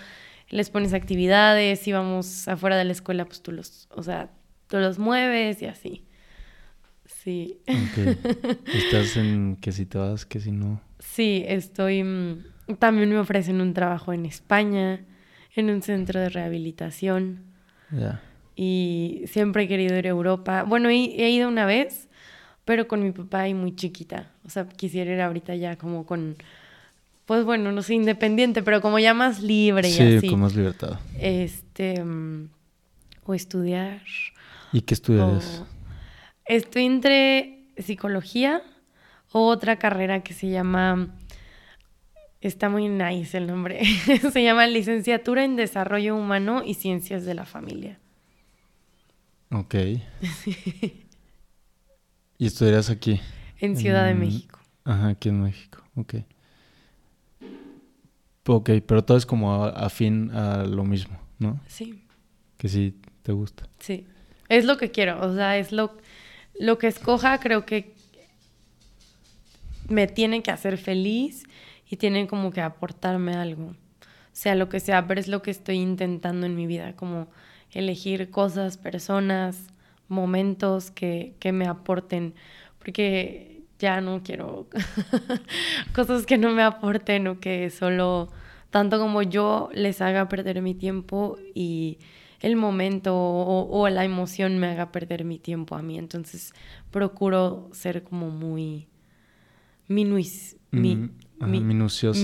[0.49, 4.29] les pones actividades, si vamos afuera de la escuela, pues tú los, o sea,
[4.67, 6.05] tú los mueves y así.
[7.05, 7.59] Sí.
[8.73, 10.81] Estás en que si te vas, que si no.
[10.99, 12.03] Sí, estoy.
[12.03, 12.43] mm,
[12.79, 15.05] También me ofrecen un trabajo en España,
[15.55, 17.43] en un centro de rehabilitación.
[17.91, 18.21] Ya.
[18.55, 20.63] Y siempre he querido ir a Europa.
[20.63, 22.07] Bueno, he, he ido una vez,
[22.65, 24.31] pero con mi papá y muy chiquita.
[24.45, 26.35] O sea, quisiera ir ahorita ya como con.
[27.25, 30.29] Pues bueno, no sé, independiente, pero como ya más libre y Sí, así.
[30.29, 30.99] con más libertad.
[31.19, 32.03] Este.
[32.03, 32.49] mm,
[33.25, 34.01] O estudiar.
[34.73, 35.63] ¿Y qué estudias?
[36.45, 38.61] Estoy entre psicología
[39.31, 41.15] o otra carrera que se llama.
[42.41, 43.81] Está muy nice el nombre.
[44.31, 47.99] se llama Licenciatura en Desarrollo Humano y Ciencias de la Familia.
[49.51, 49.75] Ok.
[52.37, 53.19] ¿Y estudiarás aquí?
[53.59, 54.59] En Ciudad de México.
[54.85, 55.83] Ajá, aquí en México.
[55.95, 56.15] Ok.
[58.47, 61.59] Ok, pero todo es como a- afín a lo mismo, ¿no?
[61.67, 62.03] Sí,
[62.57, 63.67] Que sí te gusta.
[63.79, 64.05] sí.
[64.47, 65.21] Es lo que quiero.
[65.23, 65.95] O sea, es lo,
[66.59, 67.93] lo que escoja, creo que
[69.87, 71.43] me tiene que hacer feliz
[71.89, 73.75] y tiene como que aportarme algo.
[74.31, 77.27] Sea lo que sea, pero es lo que estoy intentando en mi vida, como
[77.71, 79.67] elegir cosas, personas,
[80.07, 82.35] momentos que, que me aporten.
[82.77, 84.67] Porque ya no quiero
[85.95, 88.29] cosas que no me aporten o que solo
[88.69, 91.97] tanto como yo les haga perder mi tiempo y
[92.41, 95.97] el momento o, la emoción me haga perder mi tiempo a mí.
[95.97, 96.53] Entonces
[96.91, 98.87] procuro ser como muy
[99.87, 100.55] minuis,
[101.47, 102.19] minuciosa.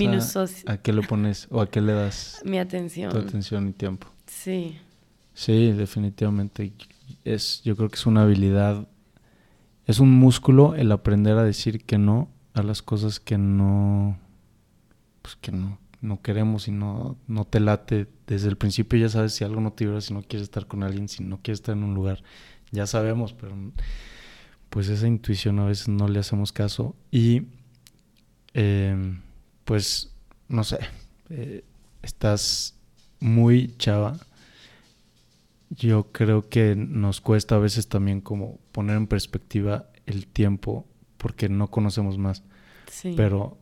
[0.66, 2.42] ¿A qué le pones o a qué le das?
[2.44, 3.10] Mi atención.
[3.12, 4.08] Tu atención y tiempo.
[4.26, 4.78] Sí.
[5.34, 6.72] Sí, definitivamente.
[7.24, 8.88] Es, yo creo que es una habilidad,
[9.86, 14.18] es un músculo el aprender a decir que no a las cosas que no,
[15.22, 18.08] pues que no, no queremos y no, no te late.
[18.26, 20.82] Desde el principio ya sabes si algo no te vibra, si no quieres estar con
[20.82, 22.22] alguien, si no quieres estar en un lugar.
[22.72, 23.54] Ya sabemos, pero
[24.70, 26.96] pues esa intuición a veces no le hacemos caso.
[27.10, 27.42] Y
[28.56, 29.20] em,
[29.64, 30.10] pues,
[30.48, 30.78] no sé,
[31.30, 31.62] eh,
[32.02, 32.74] estás
[33.20, 34.16] muy chava.
[35.70, 40.86] Yo creo que nos cuesta a veces también como poner en perspectiva el tiempo
[41.18, 42.42] porque no conocemos más.
[42.90, 43.14] Sí.
[43.16, 43.58] Pero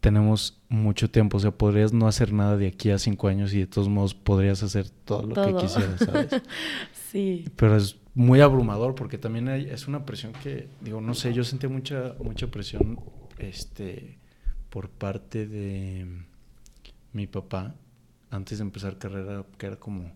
[0.00, 1.36] tenemos mucho tiempo.
[1.36, 4.14] O sea, podrías no hacer nada de aquí a cinco años y de todos modos
[4.14, 6.42] podrías hacer todo lo que quisieras, ¿sabes?
[7.12, 7.44] sí.
[7.56, 11.44] Pero es muy abrumador porque también hay, es una presión que, digo, no sé, yo
[11.44, 12.98] sentí mucha, mucha presión
[13.38, 14.18] este,
[14.70, 16.06] por parte de
[17.12, 17.74] mi papá
[18.30, 20.12] antes de empezar carrera, que era como,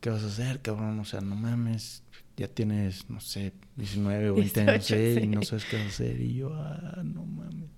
[0.00, 0.98] ¿qué vas a hacer, cabrón?
[1.00, 2.02] O sea, no mames,
[2.36, 6.20] ya tienes, no sé, 19 o 20 años y no sabes qué vas a hacer.
[6.20, 7.70] Y yo, ah, no mames.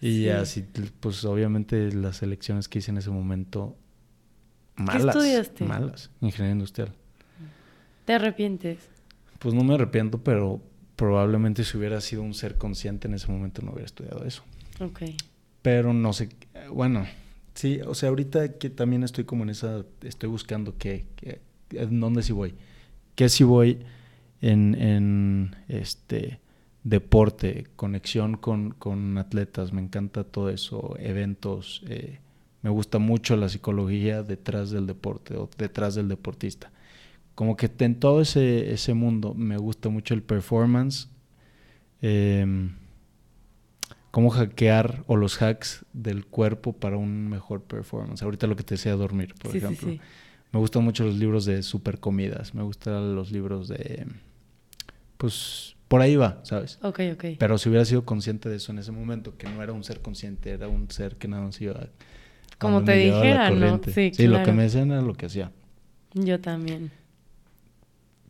[0.00, 0.62] Y así,
[1.00, 3.76] pues obviamente las elecciones que hice en ese momento,
[4.76, 5.02] malas.
[5.02, 5.64] ¿Qué estudiaste?
[5.64, 6.94] Malas, ingeniería industrial.
[8.04, 8.90] ¿Te arrepientes?
[9.38, 10.60] Pues no me arrepiento, pero
[10.96, 14.42] probablemente si hubiera sido un ser consciente en ese momento no hubiera estudiado eso.
[14.80, 15.02] Ok.
[15.62, 16.28] Pero no sé,
[16.70, 17.06] bueno,
[17.54, 22.00] sí, o sea, ahorita que también estoy como en esa, estoy buscando qué, qué en
[22.00, 22.54] dónde sí voy.
[23.14, 23.80] ¿Qué si voy
[24.40, 26.40] en, en este
[26.84, 32.20] deporte, conexión con, atletas, me encanta todo eso, eventos, eh,
[32.62, 36.70] me gusta mucho la psicología detrás del deporte o detrás del deportista.
[37.34, 41.08] Como que en todo ese, ese mundo me gusta mucho el performance,
[42.00, 42.70] eh,
[44.14, 48.22] cómo hackear o los hacks del cuerpo para un mejor performance.
[48.22, 49.88] Ahorita lo que te decía dormir, por ejemplo.
[50.52, 54.06] Me gustan mucho los libros de super comidas, me gustan los libros de,
[55.16, 56.78] pues, por ahí va, ¿sabes?
[56.82, 57.24] Ok, ok.
[57.40, 60.00] Pero si hubiera sido consciente de eso en ese momento, que no era un ser
[60.00, 61.88] consciente, era un ser que nada más iba...
[62.58, 63.80] Como te dijera, ¿no?
[63.92, 65.50] Sí, sí lo que me decían era lo que hacía.
[66.12, 66.92] Yo también.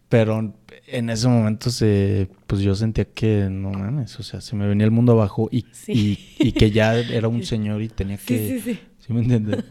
[0.08, 0.54] Pero
[0.86, 4.84] en ese momento se, pues yo sentía que no mames, o sea, se me venía
[4.84, 8.38] el mundo abajo y, y, que ya era un señor y tenía que...
[8.38, 8.80] Sí, sí, sí.
[8.98, 9.64] ¿Sí me entiendes?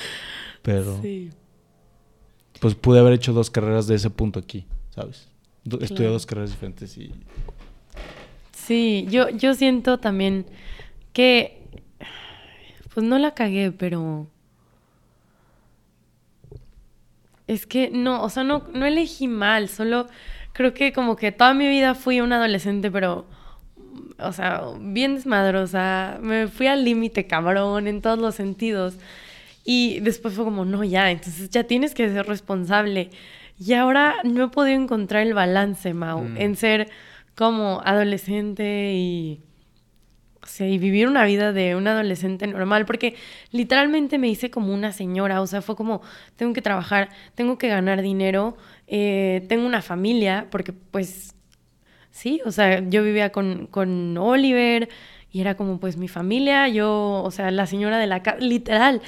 [0.62, 1.00] Pero...
[1.02, 1.30] Sí.
[2.60, 5.28] Pues pude haber hecho dos carreras de ese punto aquí, ¿sabes?
[5.80, 7.12] Estudié dos carreras diferentes y...
[8.52, 10.44] Sí, yo, yo siento también
[11.14, 11.62] que,
[12.92, 14.28] pues no la cagué, pero...
[17.50, 20.06] Es que no, o sea, no, no elegí mal, solo
[20.52, 23.26] creo que como que toda mi vida fui una adolescente, pero,
[24.20, 28.98] o sea, bien desmadrosa, me fui al límite, cabrón, en todos los sentidos.
[29.64, 33.10] Y después fue como, no, ya, entonces ya tienes que ser responsable.
[33.58, 36.36] Y ahora no he podido encontrar el balance, Mau, mm.
[36.36, 36.88] en ser
[37.34, 39.42] como adolescente y,
[40.58, 43.14] y vivir una vida de un adolescente normal, porque
[43.50, 46.02] literalmente me hice como una señora, o sea, fue como,
[46.36, 51.34] tengo que trabajar, tengo que ganar dinero, eh, tengo una familia, porque pues,
[52.10, 54.88] sí, o sea, yo vivía con, con Oliver
[55.32, 59.00] y era como pues mi familia, yo, o sea, la señora de la casa, literal.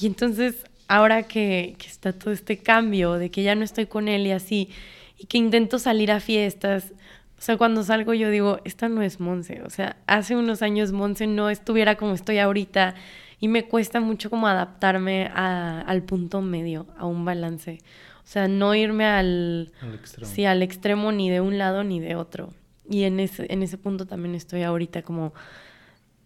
[0.00, 4.26] Y entonces ahora que, está todo este cambio, de que ya no estoy con él
[4.26, 4.70] y así,
[5.18, 6.92] y que intento salir a fiestas,
[7.38, 10.90] o sea, cuando salgo yo digo, esta no es Monse, o sea, hace unos años
[10.90, 12.96] Monse no estuviera como estoy ahorita
[13.38, 17.78] y me cuesta mucho como adaptarme al punto medio, a un balance.
[18.18, 20.30] O sea, no irme al, extremo.
[20.30, 22.52] Sí, al extremo ni de un lado ni de otro.
[22.90, 25.32] Y en ese, en ese punto también estoy ahorita como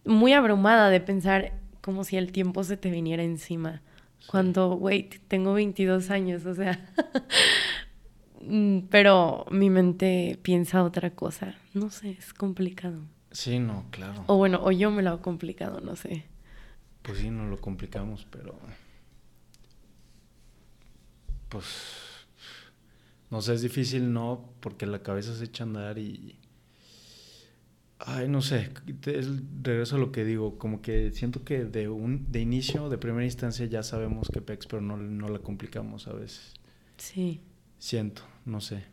[0.07, 3.83] muy abrumada de pensar como si el tiempo se te viniera encima.
[4.29, 6.81] Cuando, wait, tengo 22 años, o sea.
[8.43, 11.57] Mm, pero mi mente piensa otra cosa.
[11.75, 13.01] No sé, es complicado.
[13.31, 14.25] Sí, no, claro.
[14.27, 16.25] O bueno, o yo me lo he complicado, no sé.
[17.03, 18.59] Pues sí, no lo complicamos, pero.
[21.49, 21.67] Pues.
[23.31, 26.37] No sé, es difícil, no, porque la cabeza se echa a andar y
[28.05, 28.71] Ay, no sé,
[29.63, 33.25] regreso a lo que digo, como que siento que de un de inicio, de primera
[33.25, 36.55] instancia ya sabemos que PEX, pero no, no la complicamos a veces.
[36.97, 37.43] Sí.
[37.79, 38.85] Siento, no sé.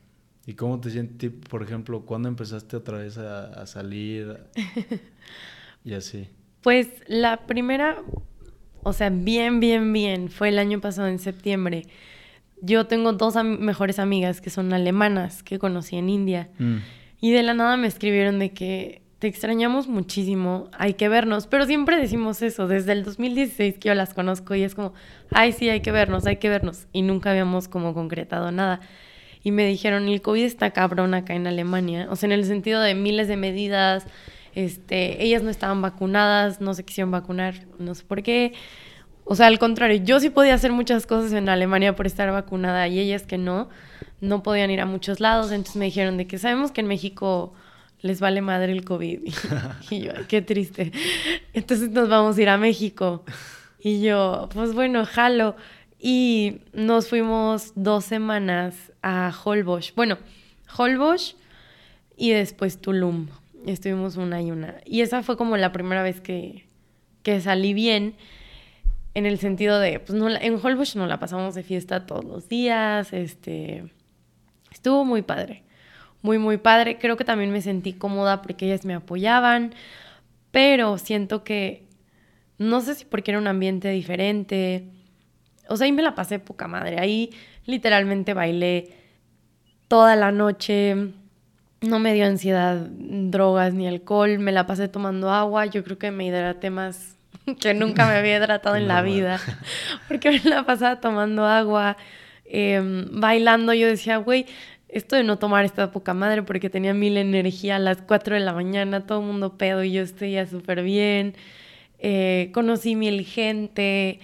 [0.46, 4.40] ¿Y cómo te sientes, por ejemplo, cuando empezaste otra vez a, salir
[5.84, 6.28] y así?
[6.62, 8.02] Pues la primera,
[8.84, 11.86] o sea, bien, bien, bien, fue el año pasado en septiembre.
[12.62, 16.50] Yo tengo dos mejores amigas que son alemanas que conocí en India.
[16.58, 16.78] Mm.
[17.22, 21.46] Y de la nada me escribieron de que te extrañamos muchísimo, hay que vernos.
[21.46, 24.94] Pero siempre decimos eso, desde el 2016 que yo las conozco y es como,
[25.30, 26.88] ay, sí, hay que vernos, hay que vernos.
[26.94, 28.80] Y nunca habíamos como concretado nada.
[29.44, 32.08] Y me dijeron, el COVID está cabrón acá en Alemania.
[32.10, 34.06] O sea, en el sentido de miles de medidas,
[34.56, 38.54] este, ellas no estaban vacunadas, no se quisieron vacunar, no sé por qué.
[39.24, 42.88] O sea, al contrario, yo sí podía hacer muchas cosas en Alemania por estar vacunada
[42.88, 43.70] y ellas que no,
[44.22, 45.52] no podían ir a muchos lados.
[45.52, 47.54] Entonces me dijeron de que sabemos que en México
[48.02, 49.20] les vale madre el COVID.
[49.92, 50.92] y yo, qué triste.
[51.54, 53.24] Entonces nos vamos a ir a México.
[53.80, 55.56] Y yo, pues bueno, jalo.
[56.00, 59.94] Y nos fuimos dos semanas a Holbox.
[59.96, 60.18] Bueno,
[60.78, 61.36] Holbox
[62.16, 63.28] y después Tulum.
[63.66, 64.76] Estuvimos una y una.
[64.86, 66.66] Y esa fue como la primera vez que,
[67.22, 68.16] que salí bien.
[69.14, 72.48] En el sentido de, pues no, en Holbox no la pasamos de fiesta todos los
[72.48, 73.12] días.
[73.12, 73.84] Este,
[74.72, 75.64] estuvo muy padre.
[76.22, 76.98] Muy, muy padre.
[76.98, 79.74] Creo que también me sentí cómoda porque ellas me apoyaban.
[80.52, 81.88] Pero siento que,
[82.58, 84.88] no sé si porque era un ambiente diferente.
[85.70, 87.00] O sea, ahí me la pasé poca madre.
[87.00, 87.32] Ahí
[87.66, 88.90] literalmente bailé
[89.88, 90.96] toda la noche.
[91.82, 96.12] No me dio ansiedad, drogas ni alcohol, me la pasé tomando agua, yo creo que
[96.12, 97.16] me hidraté más
[97.60, 99.40] que nunca me había hidratado en la vida,
[100.08, 101.96] porque me la pasaba tomando agua,
[102.46, 104.46] em, bailando, yo decía, güey,
[104.90, 108.42] esto de no tomar esta poca madre porque tenía mil energía a las 4 de
[108.42, 111.36] la mañana, todo el mundo pedo y yo estoy ya súper bien,
[112.00, 114.20] eh, conocí mil gente,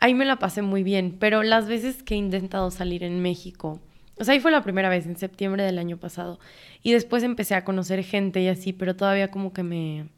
[0.00, 3.80] ahí me la pasé muy bien, pero las veces que he intentado salir en México,
[4.20, 6.38] o sea, ahí fue la primera vez, en septiembre del año pasado.
[6.82, 10.08] Y después empecé a conocer gente y así, pero todavía como que me...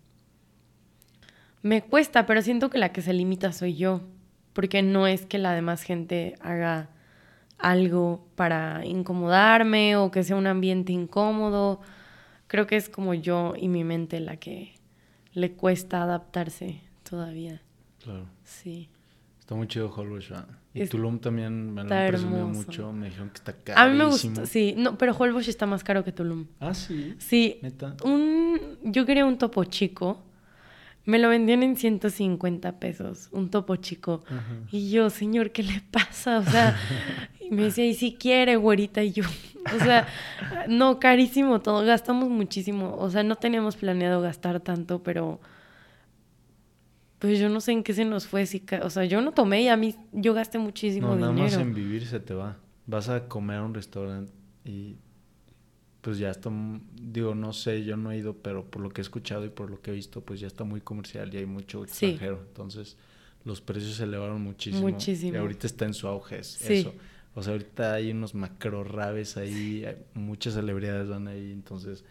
[1.63, 4.01] Me cuesta, pero siento que la que se limita soy yo.
[4.55, 6.91] Porque no es que la demás gente haga
[7.59, 11.81] algo para incomodarme o que sea un ambiente incómodo.
[12.49, 14.75] Creo que es como yo y mi mente la que
[15.33, 17.63] le cuesta adaptarse todavía.
[18.03, 18.27] Claro.
[18.43, 18.89] Sí.
[19.43, 20.33] Está muy chido Holbox,
[20.73, 22.93] Y Tulum también me lo han presumido mucho.
[22.93, 23.81] Me dijeron que está carísimo.
[23.81, 24.73] A mí me gusta, sí.
[24.79, 26.47] No, pero Holbox está más caro que Tulum.
[26.61, 27.17] Ah, sí.
[27.19, 27.59] Sí.
[27.61, 27.97] Neta.
[28.05, 30.23] Un, yo quería un topo chico.
[31.05, 34.23] Me lo vendían en 150 pesos, un topo chico.
[34.71, 36.39] Y yo, señor, ¿qué le pasa?
[36.39, 36.79] O sea,
[37.41, 39.25] y me decía, y si quiere, güerita, y yo,
[39.75, 40.07] o sea,
[40.69, 42.95] no, carísimo todo, gastamos muchísimo.
[42.97, 45.41] O sea, no teníamos planeado gastar tanto, pero
[47.23, 48.47] pues yo no sé en qué se nos fue.
[48.47, 51.35] Si, o sea, yo no tomé y a mí yo gasté muchísimo no, dinero.
[51.35, 52.59] Nada más en vivir se te va.
[52.87, 54.33] Vas a comer a un restaurante
[54.65, 54.97] y
[56.01, 56.51] pues ya está,
[57.01, 59.71] digo, no sé, yo no he ido, pero por lo que he escuchado y por
[59.71, 62.43] lo que he visto, pues ya está muy comercial y hay mucho extranjero.
[62.49, 62.97] Entonces,
[63.45, 64.83] los precios se elevaron muchísimo.
[64.83, 65.35] Muchísimo.
[65.35, 66.93] Y ahorita está en su auge eso.
[67.37, 72.05] O sea, ahorita hay unos macro rabes ahí, muchas celebridades van ahí, entonces,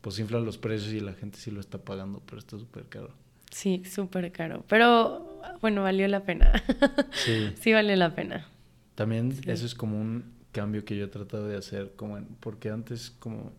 [0.00, 3.14] pues inflan los precios y la gente sí lo está pagando, pero está súper caro.
[3.56, 4.66] Sí, súper caro.
[4.68, 6.52] Pero bueno, valió la pena.
[7.12, 7.52] Sí.
[7.58, 8.46] sí valió la pena.
[8.94, 13.10] También eso es como un cambio que yo he tratado de hacer, como porque antes
[13.18, 13.54] como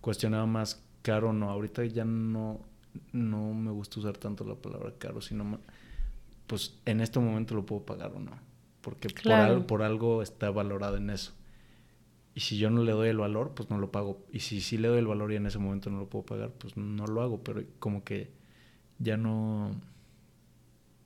[0.00, 1.50] cuestionaba más caro o no.
[1.50, 2.62] Ahorita ya no,
[3.12, 5.60] no me gusta usar tanto la palabra caro, sino
[6.48, 8.32] pues en este momento lo puedo pagar o no.
[8.80, 11.32] Porque por, por algo está valorado en eso.
[12.34, 14.26] Y si yo no le doy el valor, pues no lo pago.
[14.32, 16.50] Y si sí le doy el valor y en ese momento no lo puedo pagar,
[16.50, 17.44] pues no lo hago.
[17.44, 18.41] Pero como que
[18.98, 19.70] ya no,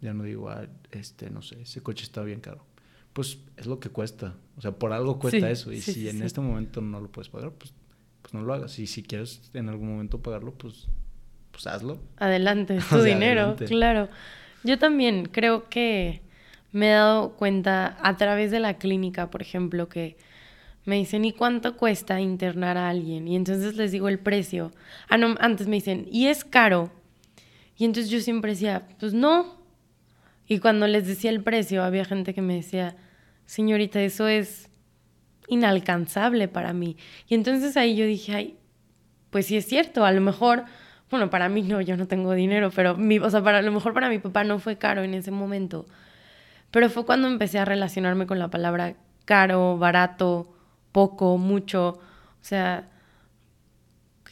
[0.01, 2.64] ya no digo, ah, este, no sé, ese coche está bien caro.
[3.12, 4.35] Pues es lo que cuesta.
[4.57, 5.72] O sea, por algo cuesta eso.
[5.72, 7.72] Y si en este momento no lo puedes pagar, pues,
[8.20, 8.79] pues no lo hagas.
[8.79, 10.87] Y si quieres en algún momento pagarlo, pues,
[11.51, 11.99] pues hazlo.
[12.18, 14.09] Adelante, es tu dinero, claro.
[14.64, 16.20] Yo también creo que
[16.72, 20.18] me he dado cuenta a través de la clínica, por ejemplo, que
[20.85, 23.28] me dicen, ¿y cuánto cuesta internar a alguien?
[23.28, 24.72] Y entonces les digo el precio.
[25.09, 26.93] Ah, no, antes me dicen, ¿y es caro?
[27.77, 29.61] Y entonces yo siempre decía, pues no.
[30.47, 32.97] Y cuando les decía el precio, había gente que me decía,
[33.47, 34.70] señorita, eso es
[35.49, 36.97] inalcanzable para mí.
[37.29, 38.57] Y entonces ahí yo dije, ay,
[39.31, 40.64] pues sí es cierto, a lo mejor,
[41.11, 43.72] bueno, para mí no, yo no tengo dinero, pero mi, o sea, para, a lo
[43.72, 45.87] mejor para mi papá no fue caro en ese momento.
[46.70, 50.55] Pero fue cuando empecé a relacionarme con la palabra caro, barato,
[50.93, 51.89] poco, mucho.
[51.89, 52.89] O sea,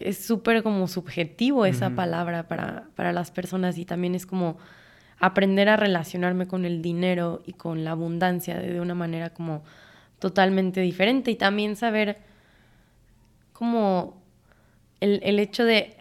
[0.01, 4.59] es súper como subjetivo esa palabra para, para las personas y también es como
[5.19, 9.63] aprender a relacionarme con el dinero y con la abundancia de, una manera como
[10.19, 12.19] totalmente diferente y también saber
[13.53, 14.23] como
[15.01, 15.97] el, el hecho de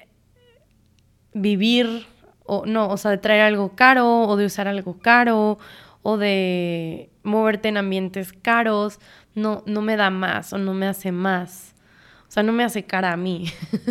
[1.33, 2.05] vivir,
[2.45, 5.57] o no, o sea, de traer algo caro, o de usar algo caro,
[6.01, 8.99] o de moverte en ambientes caros,
[9.35, 11.72] no, no me da más o no me hace más.
[12.33, 13.45] O sea, no me hace cara a mí,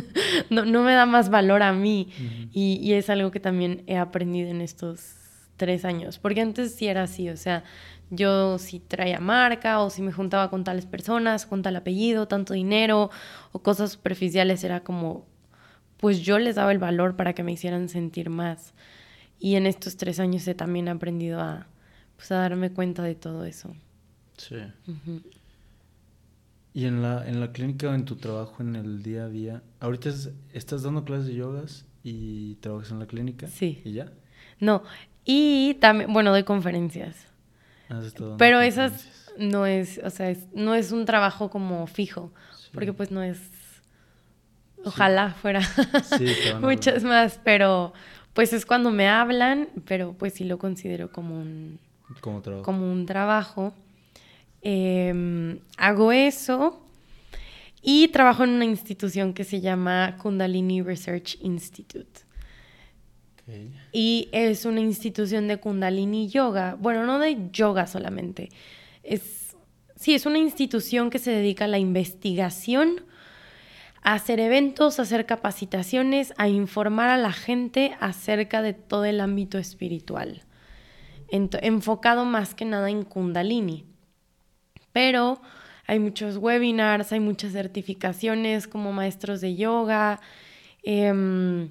[0.50, 2.08] no, no, me da más valor a mí.
[2.52, 5.14] y, y, es algo que también he aprendido en estos
[5.56, 7.62] tres años, porque antes sí era así, o sea,
[8.10, 12.52] yo si traía marca o si me juntaba con tales personas, con tal apellido, tanto
[12.52, 13.10] dinero
[13.52, 15.24] o cosas superficiales, era como,
[15.98, 18.74] pues yo les daba el valor para que me hicieran sentir más.
[19.38, 21.68] Y en estos tres años he también aprendido a,
[22.16, 23.72] pues, a darme cuenta de todo eso.
[24.36, 24.56] Sí.
[26.74, 29.62] Y en la, en la clínica o en tu trabajo en el día a día,
[29.80, 30.10] ahorita
[30.52, 33.46] estás dando clases de yogas y trabajas en la clínica.
[33.46, 33.82] Sí.
[33.84, 34.12] ¿Y ya?
[34.58, 34.82] No,
[35.24, 37.26] y también, bueno, doy conferencias.
[38.38, 42.32] Pero esas no es, o sea, no es un trabajo como fijo,
[42.72, 43.38] porque pues no es,
[44.84, 45.60] ojalá fuera
[46.60, 47.92] muchas más, pero
[48.32, 51.78] pues es cuando me hablan, pero pues sí lo considero como un,
[52.42, 52.62] trabajo.
[52.62, 53.74] Como un trabajo.
[54.62, 56.80] Em, hago eso
[57.82, 62.20] y trabajo en una institución que se llama Kundalini Research Institute.
[63.92, 66.76] Y es una institución de Kundalini Yoga.
[66.78, 68.50] Bueno, no de yoga solamente.
[69.02, 69.56] Es,
[69.96, 73.02] sí, es una institución que se dedica a la investigación,
[74.00, 79.20] a hacer eventos, a hacer capacitaciones, a informar a la gente acerca de todo el
[79.20, 80.44] ámbito espiritual.
[81.28, 83.91] enfocado más que nada en Kundalini.
[84.92, 85.40] Pero
[85.86, 90.20] hay muchos webinars, hay muchas certificaciones como maestros de yoga.
[90.82, 91.68] Eh,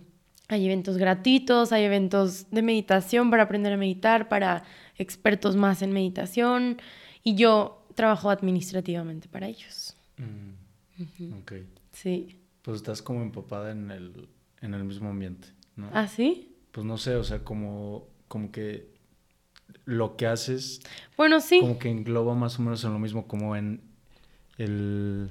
[0.51, 4.63] hay eventos gratuitos, hay eventos de meditación para aprender a meditar, para
[4.97, 6.81] expertos más en meditación
[7.23, 9.95] y yo trabajo administrativamente para ellos.
[10.17, 11.53] Mm, ok.
[11.93, 12.37] Sí.
[12.61, 14.27] Pues estás como empapada en el,
[14.61, 15.47] en el mismo ambiente,
[15.77, 15.89] ¿no?
[15.93, 16.53] ¿Ah, sí?
[16.71, 18.90] Pues no sé, o sea, como, como que
[19.85, 20.81] lo que haces...
[21.17, 21.59] Bueno, sí.
[21.59, 23.81] Como que engloba más o menos en lo mismo, como en
[24.57, 25.29] el...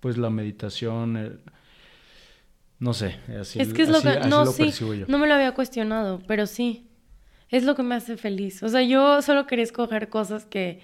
[0.00, 1.40] Pues la meditación, el,
[2.78, 4.70] no sé, así, es que es lo que, no, sí,
[5.08, 6.86] No me lo había cuestionado, pero sí.
[7.48, 8.62] Es lo que me hace feliz.
[8.62, 10.80] O sea, yo solo quería escoger cosas que,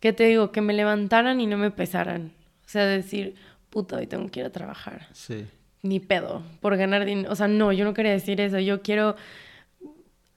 [0.00, 2.32] que te digo, que me levantaran y no me pesaran.
[2.64, 3.34] O sea, decir,
[3.70, 5.08] puta, hoy tengo que ir a trabajar.
[5.12, 5.46] Sí.
[5.82, 7.30] Ni pedo, por ganar dinero.
[7.30, 8.58] O sea, no, yo no quería decir eso.
[8.58, 9.16] Yo quiero.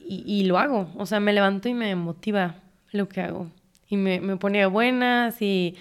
[0.07, 0.91] Y, y, lo hago.
[0.97, 2.55] O sea, me levanto y me motiva
[2.91, 3.49] lo que hago.
[3.89, 5.75] Y me, me pone buenas y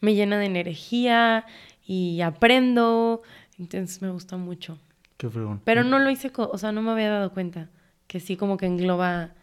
[0.00, 1.46] me llena de energía
[1.86, 3.22] y aprendo
[3.60, 4.78] entonces me gusta mucho.
[5.18, 5.60] Qué fregón.
[5.64, 7.68] Pero no lo hice, o sea, no me había dado cuenta.
[8.06, 9.34] Que sí, como que engloba.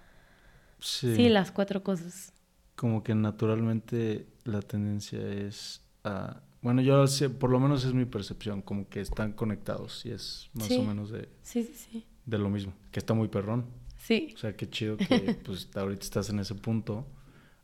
[0.80, 1.30] Sí.
[1.30, 2.34] las cuatro cosas.
[2.76, 6.42] Como que naturalmente la tendencia es a.
[6.64, 10.50] Bueno, yo sé, por lo menos es mi percepción, como que están conectados y es
[10.54, 11.30] más o menos de.
[11.44, 12.06] Sí, sí, sí.
[12.26, 13.66] De lo mismo, que está muy perrón.
[14.08, 14.32] Sí.
[14.36, 15.06] O sea, qué chido que
[15.46, 17.06] pues ahorita estás en ese punto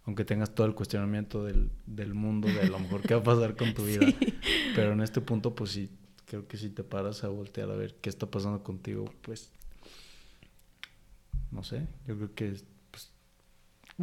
[0.06, 3.56] aunque tengas todo el cuestionamiento del, del mundo, de lo mejor qué va a pasar
[3.56, 4.06] con tu vida.
[4.76, 5.90] Pero en este punto, pues sí,
[6.26, 9.52] creo que si te paras a voltear a ver qué está pasando contigo, pues
[11.52, 12.54] no sé, yo creo que
[12.92, 13.12] pues,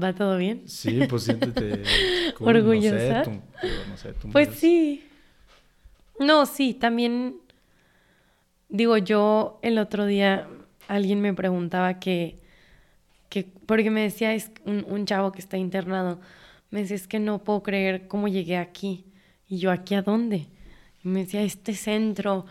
[0.03, 0.67] va todo bien.
[0.67, 1.83] Sí, pues siéntete
[2.41, 3.25] orgullosa.
[3.25, 5.05] No sé, pues sí.
[6.19, 7.37] No, sí, también
[8.71, 10.49] digo yo el otro día
[10.95, 12.39] alguien me preguntaba que
[13.29, 16.21] que porque me decía es un, un chavo que está internado,
[16.71, 19.05] me decía es que no puedo creer cómo llegué aquí
[19.49, 20.49] y yo aquí a dónde
[21.03, 22.47] y me decía, este centro,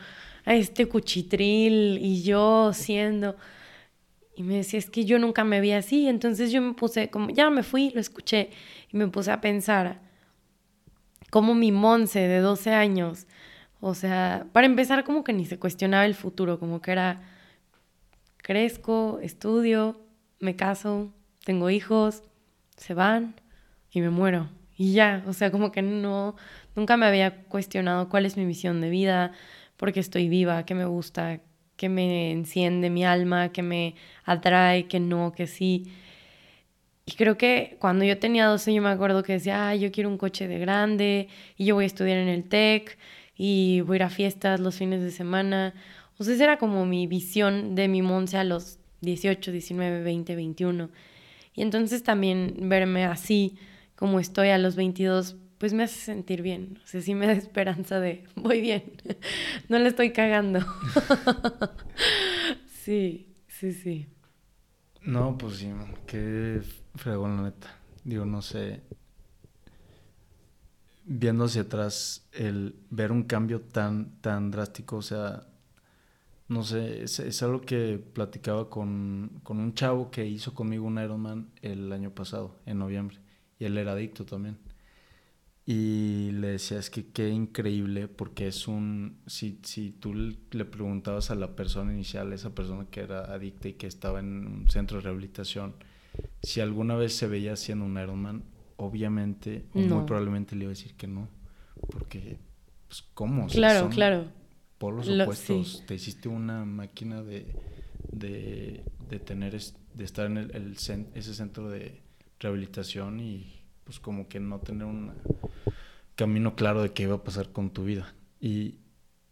[0.46, 3.36] a este cuchitril, y yo siendo...
[4.36, 6.08] Y me decía, es que yo nunca me vi así.
[6.08, 8.50] Entonces yo me puse, como ya me fui, lo escuché,
[8.92, 10.00] y me puse a pensar
[11.30, 13.28] como mi Monse de 12 años,
[13.82, 17.22] o sea, para empezar como que ni se cuestionaba el futuro, como que era,
[18.50, 20.02] crezco, estudio,
[20.40, 21.14] me caso,
[21.46, 22.24] tengo hijos,
[22.78, 23.36] se van
[23.92, 24.50] y me muero.
[24.76, 26.36] Y ya, o sea, como que no,
[26.76, 29.34] nunca me había cuestionado cuál es mi misión de vida,
[29.78, 31.42] por qué estoy viva, qué me gusta,
[31.76, 33.94] qué me enciende mi alma, qué me
[34.26, 35.84] atrae, qué no, qué sí.
[37.06, 40.18] Y creo que cuando yo tenía 12 yo me acuerdo que decía, yo quiero un
[40.18, 42.98] coche de grande y yo voy a estudiar en el TEC
[43.36, 45.76] y voy a ir a fiestas los fines de semana.
[46.24, 50.90] Sea, esa era como mi visión de mi Monse a los 18, 19, 20, 21.
[51.54, 53.58] Y entonces también verme así
[53.96, 56.80] como estoy a los 22, pues me hace sentir bien.
[56.84, 58.84] O sea, sí me da esperanza de, voy bien,
[59.68, 60.60] no le estoy cagando.
[62.84, 64.08] sí, sí, sí.
[65.02, 65.70] No, pues sí,
[66.08, 66.62] qué
[66.96, 67.76] fregón la neta.
[68.04, 68.82] Digo, no sé.
[71.06, 75.48] viendo hacia atrás, el ver un cambio tan, tan drástico, o sea,
[76.50, 81.52] no sé, es, algo que platicaba con, con, un chavo que hizo conmigo un Ironman
[81.62, 83.20] el año pasado, en noviembre,
[83.60, 84.58] y él era adicto también.
[85.68, 91.30] Y le decía, es que qué increíble, porque es un, si, si tú le preguntabas
[91.30, 94.98] a la persona inicial, esa persona que era adicta y que estaba en un centro
[94.98, 95.76] de rehabilitación,
[96.42, 98.44] si alguna vez se veía haciendo un Ironman,
[98.78, 101.30] obviamente, muy probablemente le iba a decir que no,
[101.92, 102.40] porque,
[102.88, 103.46] pues, ¿cómo?
[103.46, 104.39] claro, claro.
[104.80, 107.54] Por los opuestos, te hiciste una máquina de,
[108.12, 109.60] de, de tener,
[109.94, 112.02] de estar en el, el ese centro de
[112.40, 115.12] rehabilitación y pues como que no tener un
[116.16, 118.16] camino claro de qué iba a pasar con tu vida.
[118.40, 118.78] Y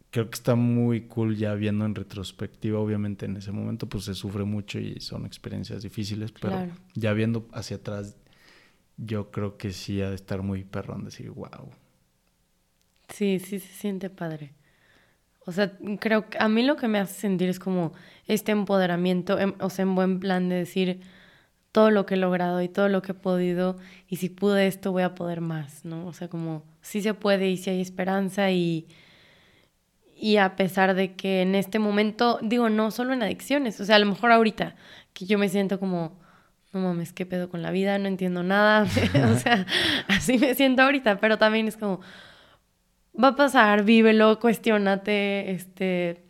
[0.09, 4.15] creo que está muy cool ya viendo en retrospectiva, obviamente en ese momento pues se
[4.15, 8.17] sufre mucho y son experiencias difíciles, pero ya viendo hacia atrás,
[8.97, 11.69] yo creo que sí ha de estar muy perrón decir, wow.
[13.09, 14.53] Sí, sí se siente padre.
[15.47, 15.71] O sea,
[16.01, 17.93] creo que a mí lo que me hace sentir es como
[18.27, 20.99] este empoderamiento, em, o sea, en buen plan de decir,
[21.71, 23.77] todo lo que he logrado y todo lo que he podido
[24.09, 26.05] y si pude esto voy a poder más, ¿no?
[26.05, 28.87] O sea, como sí se puede y sí hay esperanza y,
[30.17, 33.95] y a pesar de que en este momento, digo, no solo en adicciones, o sea,
[33.95, 34.75] a lo mejor ahorita
[35.13, 36.19] que yo me siento como,
[36.73, 37.97] no mames, ¿qué pedo con la vida?
[37.99, 38.83] No entiendo nada,
[39.31, 39.65] o sea,
[40.09, 42.01] así me siento ahorita, pero también es como,
[43.21, 46.23] va a pasar, vívelo, cuestionate, este,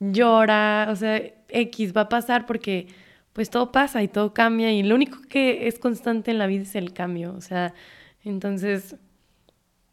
[0.00, 2.88] llora, o sea, X va a pasar porque
[3.32, 6.62] pues todo pasa y todo cambia y lo único que es constante en la vida
[6.62, 7.74] es el cambio, o sea,
[8.24, 8.96] entonces,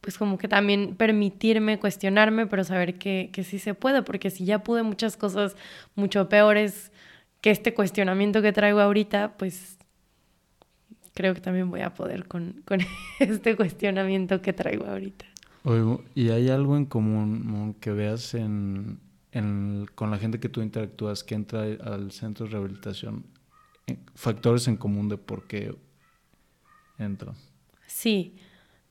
[0.01, 4.45] pues como que también permitirme cuestionarme, pero saber que, que sí se puede, porque si
[4.45, 5.55] ya pude muchas cosas
[5.95, 6.91] mucho peores
[7.41, 9.77] que este cuestionamiento que traigo ahorita, pues
[11.13, 12.79] creo que también voy a poder con, con
[13.19, 15.25] este cuestionamiento que traigo ahorita.
[16.15, 18.99] ¿Y hay algo en común que veas en,
[19.95, 23.25] con la gente que tú interactúas que entra al centro de rehabilitación,
[23.87, 25.75] eh, factores en común de por qué
[26.97, 27.35] entran.
[27.87, 28.35] Sí,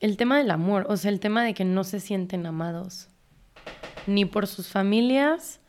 [0.00, 3.08] el tema del amor, o sea, el tema de que no se sienten amados,
[4.06, 5.60] ni por sus familias,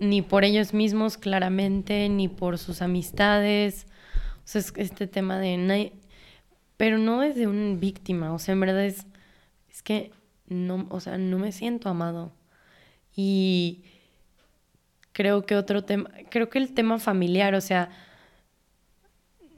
[0.00, 3.86] ni por ellos mismos claramente, ni por sus amistades.
[4.38, 5.92] O sea, es este tema de...
[6.76, 9.06] Pero no es de una víctima, o sea, en verdad es,
[9.76, 10.10] es que
[10.46, 12.32] no, o sea, no me siento amado.
[13.14, 13.84] Y
[15.12, 17.90] creo que otro tema, creo que el tema familiar, o sea,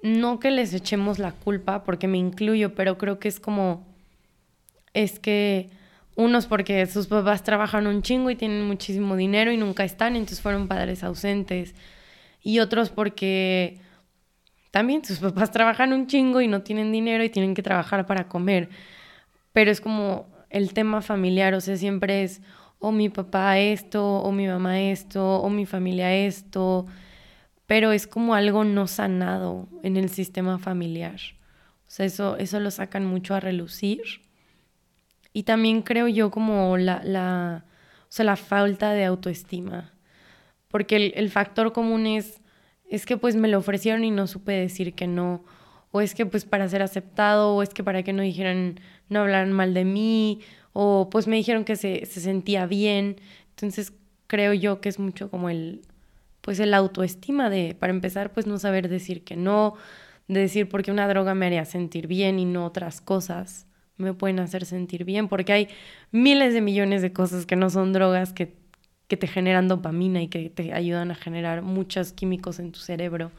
[0.02, 3.86] no que les echemos la culpa, porque me incluyo, pero creo que es como,
[4.92, 5.70] es que
[6.16, 10.40] unos porque sus papás trabajan un chingo y tienen muchísimo dinero y nunca están, entonces
[10.40, 11.76] fueron padres ausentes.
[12.42, 13.80] Y otros porque
[14.72, 18.26] también sus papás trabajan un chingo y no tienen dinero y tienen que trabajar para
[18.26, 18.68] comer.
[19.58, 22.42] Pero es como el tema familiar, o sea, siempre es
[22.78, 26.86] o mi papá esto, o mi mamá esto, o mi familia esto,
[27.66, 31.18] pero es como algo no sanado en el sistema familiar.
[31.88, 34.00] O sea, eso, eso lo sacan mucho a relucir.
[35.32, 37.64] Y también creo yo como la, la,
[38.02, 39.92] o sea, la falta de autoestima.
[40.68, 42.40] Porque el, el, factor común es,
[42.88, 45.42] es que pues me lo ofrecieron y no supe decir que no.
[45.90, 48.78] O es que pues para ser aceptado, o es que para que no dijeran,
[49.08, 50.40] no hablaran mal de mí,
[50.72, 53.16] o pues me dijeron que se, se sentía bien.
[53.50, 53.92] Entonces
[54.26, 55.82] creo yo que es mucho como el,
[56.40, 59.74] pues el autoestima de, para empezar, pues no saber decir que no,
[60.28, 64.38] de decir porque una droga me haría sentir bien y no otras cosas me pueden
[64.38, 65.68] hacer sentir bien, porque hay
[66.12, 68.54] miles de millones de cosas que no son drogas que,
[69.08, 73.32] que te generan dopamina y que te ayudan a generar muchos químicos en tu cerebro,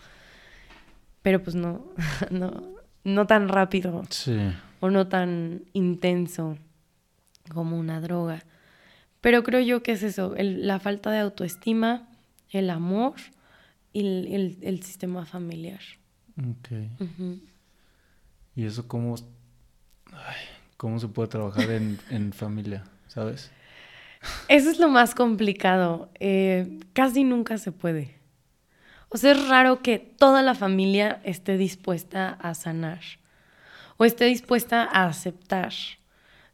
[1.21, 1.85] pero pues no,
[2.29, 2.51] no,
[3.03, 4.03] no tan rápido
[4.79, 6.57] o no tan intenso
[7.53, 8.43] como una droga.
[9.21, 12.07] Pero creo yo que es eso, la falta de autoestima,
[12.51, 13.15] el amor
[13.91, 14.01] y
[14.61, 15.81] el, sistema familiar.
[16.37, 16.69] Ok.
[18.55, 19.15] ¿Y eso cómo,
[20.77, 21.69] cómo se puede trabajar
[22.09, 23.51] en, familia, sabes?
[24.47, 26.09] Eso es lo más complicado.
[26.19, 28.15] Eh, casi nunca se puede.
[29.09, 32.99] O sea, es raro que toda la familia esté dispuesta a sanar
[33.99, 35.73] o esté dispuesta a aceptar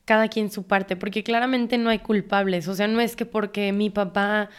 [0.04, 3.72] cada quien su parte, porque claramente no hay culpables, o sea, no es que porque
[3.72, 4.50] mi papá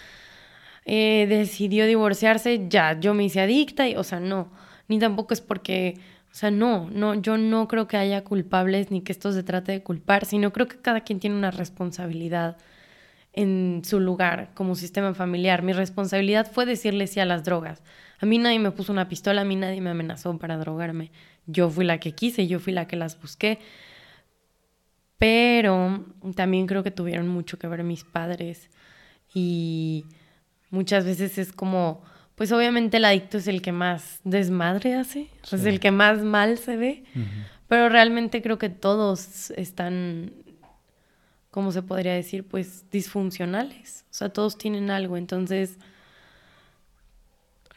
[0.84, 4.53] eh, decidió divorciarse, ya, yo me hice adicta, y, o sea, no,
[4.89, 5.99] ni tampoco es porque,
[6.30, 9.72] o sea, no, no, yo no creo que haya culpables ni que esto se trate
[9.72, 12.57] de culpar, sino creo que cada quien tiene una responsabilidad
[13.37, 15.62] en su lugar como sistema familiar.
[15.62, 17.82] Mi responsabilidad fue decirle sí a las drogas.
[18.18, 21.12] A mí nadie me puso una pistola, a mí nadie me amenazó para drogarme.
[21.47, 23.61] Yo fui la que quise, yo fui la que las busqué
[25.18, 28.68] Pero también creo que tuvieron mucho que ver mis padres
[29.34, 30.07] y
[30.70, 32.03] muchas veces es como,
[32.34, 36.59] pues obviamente el adicto es el que más desmadre hace, es el que más mal
[36.59, 37.05] se ve,
[37.68, 40.32] pero realmente creo que todos están,
[41.57, 42.46] ¿cómo se podría decir?
[42.46, 45.78] Pues disfuncionales, o sea, todos tienen algo, entonces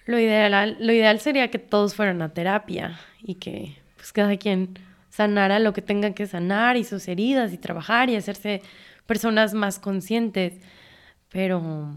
[0.06, 4.78] lo ideal, lo ideal sería que todos fueran a terapia y que pues cada quien
[5.10, 8.62] sanara lo que tenga que sanar y sus heridas y trabajar y hacerse
[9.06, 10.56] personas más conscientes,
[11.30, 11.96] pero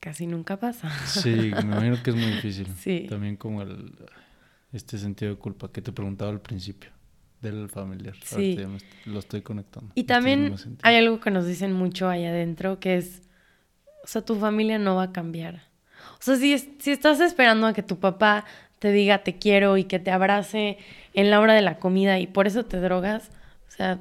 [0.00, 0.90] casi nunca pasa.
[1.06, 2.68] Sí, me imagino que es muy difícil.
[2.78, 3.06] Sí.
[3.08, 3.94] También como el,
[4.74, 6.90] este sentido de culpa que te preguntaba al principio
[7.52, 8.14] del familiar.
[8.24, 8.58] Sí.
[9.04, 9.92] lo estoy conectando.
[9.94, 13.22] Y también hay algo que nos dicen mucho ahí adentro, que es,
[14.02, 15.62] o sea, tu familia no va a cambiar.
[16.12, 18.44] O sea, si, si estás esperando a que tu papá
[18.78, 20.78] te diga te quiero y que te abrace
[21.14, 23.30] en la hora de la comida y por eso te drogas,
[23.68, 23.98] o sea,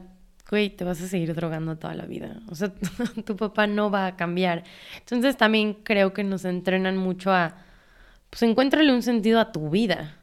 [0.49, 2.41] güey, te vas a seguir drogando toda la vida.
[2.49, 2.73] O sea,
[3.25, 4.63] tu papá no va a cambiar.
[4.99, 7.55] Entonces también creo que nos entrenan mucho a,
[8.29, 10.17] pues encuéntrale un sentido a tu vida.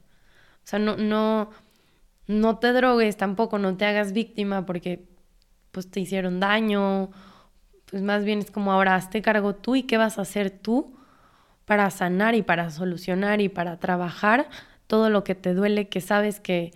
[0.63, 1.51] O sea, no, no,
[2.31, 5.05] no te drogues tampoco, no te hagas víctima porque
[5.73, 7.11] pues te hicieron daño.
[7.91, 10.95] Pues más bien es como ahora hazte cargo tú y qué vas a hacer tú
[11.65, 14.49] para sanar y para solucionar y para trabajar
[14.87, 16.73] todo lo que te duele que sabes que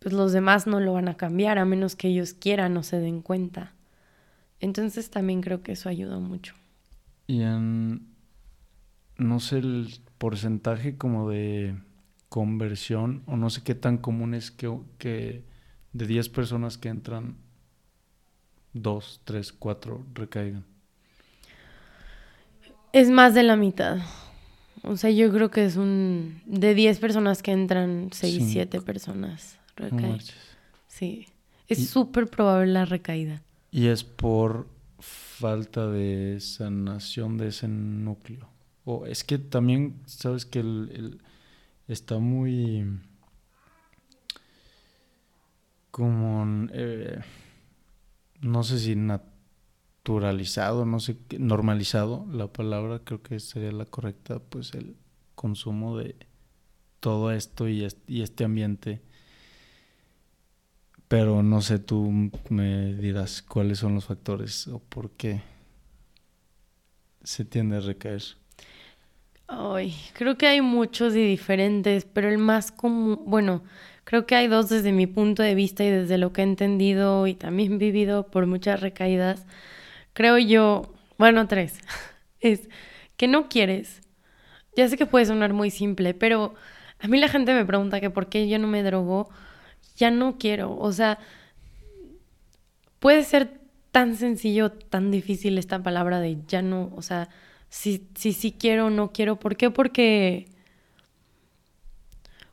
[0.00, 2.98] pues los demás no lo van a cambiar a menos que ellos quieran o se
[2.98, 3.74] den cuenta.
[4.58, 6.54] Entonces también creo que eso ayuda mucho.
[7.26, 8.08] Y en,
[9.18, 11.76] no sé, el porcentaje como de
[12.30, 15.42] conversión, o no sé qué tan común es que, que
[15.92, 17.36] de 10 personas que entran,
[18.72, 20.64] 2, 3, 4 recaigan.
[22.92, 23.98] Es más de la mitad.
[24.82, 26.40] O sea, yo creo que es un...
[26.46, 29.58] De 10 personas que entran, 6, 7 personas.
[30.86, 31.26] Sí.
[31.68, 33.42] Es súper probable la recaída.
[33.70, 34.68] Y es por
[35.00, 38.48] falta de sanación de ese núcleo.
[38.84, 41.20] O es que también, sabes que el,
[41.92, 43.00] está muy
[45.90, 47.20] como eh,
[48.40, 54.74] no sé si naturalizado, no sé, normalizado, la palabra creo que sería la correcta, pues
[54.74, 54.96] el
[55.34, 56.16] consumo de
[57.00, 59.02] todo esto y este ambiente
[61.10, 65.42] pero no sé, tú me dirás cuáles son los factores o por qué
[67.24, 68.22] se tiende a recaer.
[69.52, 73.62] Ay, creo que hay muchos y diferentes, pero el más común, bueno,
[74.04, 77.26] creo que hay dos desde mi punto de vista y desde lo que he entendido
[77.26, 79.46] y también vivido por muchas recaídas.
[80.14, 81.80] Creo yo, bueno, tres,
[82.40, 82.68] es
[83.16, 84.02] que no quieres.
[84.76, 86.54] Ya sé que puede sonar muy simple, pero
[87.00, 89.30] a mí la gente me pregunta que por qué yo no me drogo
[89.96, 90.76] ya no quiero.
[90.78, 91.18] O sea,
[92.98, 93.60] puede ser
[93.92, 97.28] tan sencillo, tan difícil esta palabra de ya no, o sea,
[97.70, 99.36] si sí si, quiero o no quiero.
[99.38, 99.70] ¿Por qué?
[99.70, 100.48] Porque,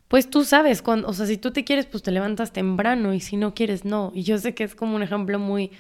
[0.07, 3.19] pues tú sabes, cuando, o sea, si tú te quieres, pues te levantas temprano y
[3.19, 4.11] si no quieres, no.
[4.15, 5.71] Y yo sé que es como un ejemplo muy,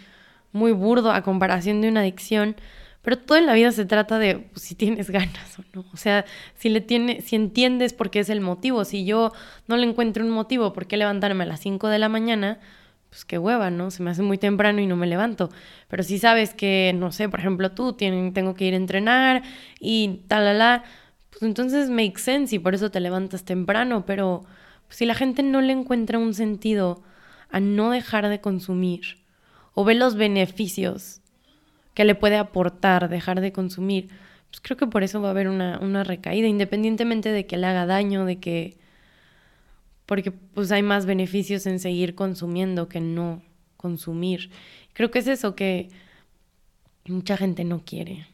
[0.51, 2.55] muy burdo a comparación de una adicción,
[3.03, 5.85] pero todo en la vida se trata de pues, si tienes ganas o no.
[5.93, 6.25] O sea,
[6.55, 8.85] si le tiene, si entiendes por qué es el motivo.
[8.85, 9.31] Si yo
[9.67, 12.59] no le encuentro un motivo por qué levantarme a las 5 de la mañana,
[13.09, 13.91] pues qué hueva, ¿no?
[13.91, 15.49] Se me hace muy temprano y no me levanto.
[15.87, 19.43] Pero si sabes que, no sé, por ejemplo, tú tienen, tengo que ir a entrenar
[19.79, 20.83] y tal,
[21.29, 24.05] pues entonces make sense y por eso te levantas temprano.
[24.05, 24.45] Pero
[24.89, 27.03] si la gente no le encuentra un sentido
[27.49, 29.19] a no dejar de consumir
[29.73, 31.21] o ve los beneficios
[31.93, 34.09] que le puede aportar dejar de consumir,
[34.49, 37.85] pues creo que por eso va a haber una, recaída, independientemente de que le haga
[37.85, 38.77] daño, de que...
[40.07, 43.43] Porque pues hay más beneficios en seguir consumiendo que no
[43.75, 44.49] consumir.
[44.93, 45.89] Creo que es eso que
[47.05, 48.25] mucha gente no quiere.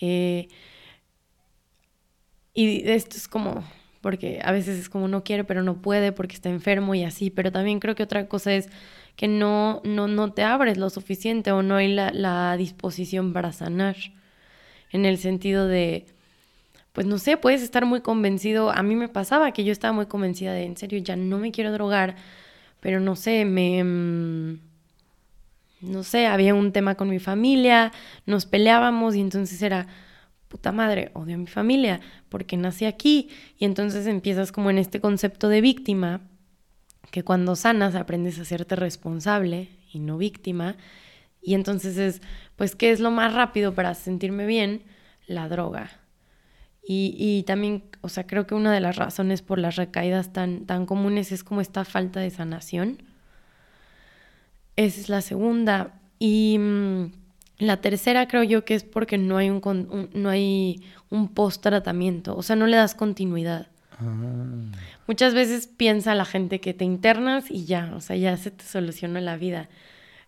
[0.00, 0.48] Eh,
[2.54, 3.64] y esto es como,
[4.00, 7.30] porque a veces es como no quiere, pero no puede porque está enfermo y así,
[7.30, 8.68] pero también creo que otra cosa es
[9.14, 13.52] que no, no, no te abres lo suficiente o no hay la, la disposición para
[13.52, 13.96] sanar.
[14.90, 16.06] En el sentido de,
[16.98, 18.72] pues no sé, puedes estar muy convencido.
[18.72, 21.52] A mí me pasaba que yo estaba muy convencida de, en serio, ya no me
[21.52, 22.16] quiero drogar,
[22.80, 23.84] pero no sé, me...
[23.84, 24.58] Mm,
[25.80, 27.92] no sé, había un tema con mi familia,
[28.26, 29.86] nos peleábamos y entonces era,
[30.48, 33.28] puta madre, odio a mi familia porque nací aquí
[33.60, 36.22] y entonces empiezas como en este concepto de víctima
[37.12, 40.74] que cuando sanas aprendes a hacerte responsable y no víctima.
[41.40, 42.22] Y entonces es,
[42.56, 44.82] pues, ¿qué es lo más rápido para sentirme bien?
[45.28, 45.97] La droga.
[46.90, 50.64] Y, y, también, o sea, creo que una de las razones por las recaídas tan,
[50.64, 53.02] tan comunes es como esta falta de sanación.
[54.74, 56.00] esa es la segunda.
[56.18, 57.10] Y mm,
[57.58, 62.34] la tercera creo yo que es porque no hay un, no hay un post tratamiento,
[62.34, 63.66] o sea, no le das continuidad.
[64.00, 64.72] Ah.
[65.06, 68.64] Muchas veces piensa la gente que te internas y ya, o sea, ya se te
[68.64, 69.68] solucionó la vida.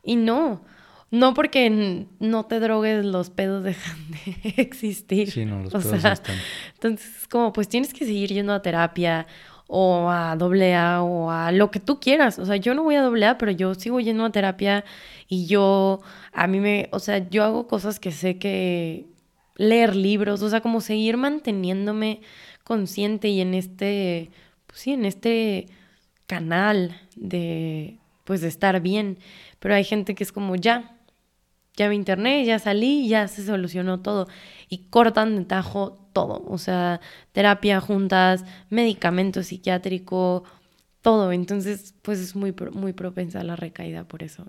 [0.03, 0.63] Y no,
[1.11, 5.31] no porque no te drogues los pedos dejan de existir.
[5.31, 6.37] Sí, no, los pedos están.
[6.75, 9.27] Entonces, como pues tienes que seguir yendo a terapia
[9.73, 12.39] o a doble A o a lo que tú quieras.
[12.39, 14.85] O sea, yo no voy a doble A, pero yo sigo yendo a terapia
[15.29, 16.01] y yo,
[16.33, 19.07] a mí me, o sea, yo hago cosas que sé que
[19.57, 22.21] leer libros, o sea, como seguir manteniéndome
[22.65, 24.31] consciente y en este,
[24.67, 25.67] pues sí, en este
[26.27, 29.19] canal de, pues de estar bien.
[29.61, 30.97] Pero hay gente que es como, ya,
[31.81, 34.29] ya me internet, ya salí, ya se solucionó todo.
[34.69, 36.45] Y cortan de tajo todo.
[36.47, 37.01] O sea,
[37.33, 40.45] terapia juntas, medicamento psiquiátrico,
[41.01, 41.33] todo.
[41.33, 44.47] Entonces, pues es muy, muy propensa a la recaída por eso.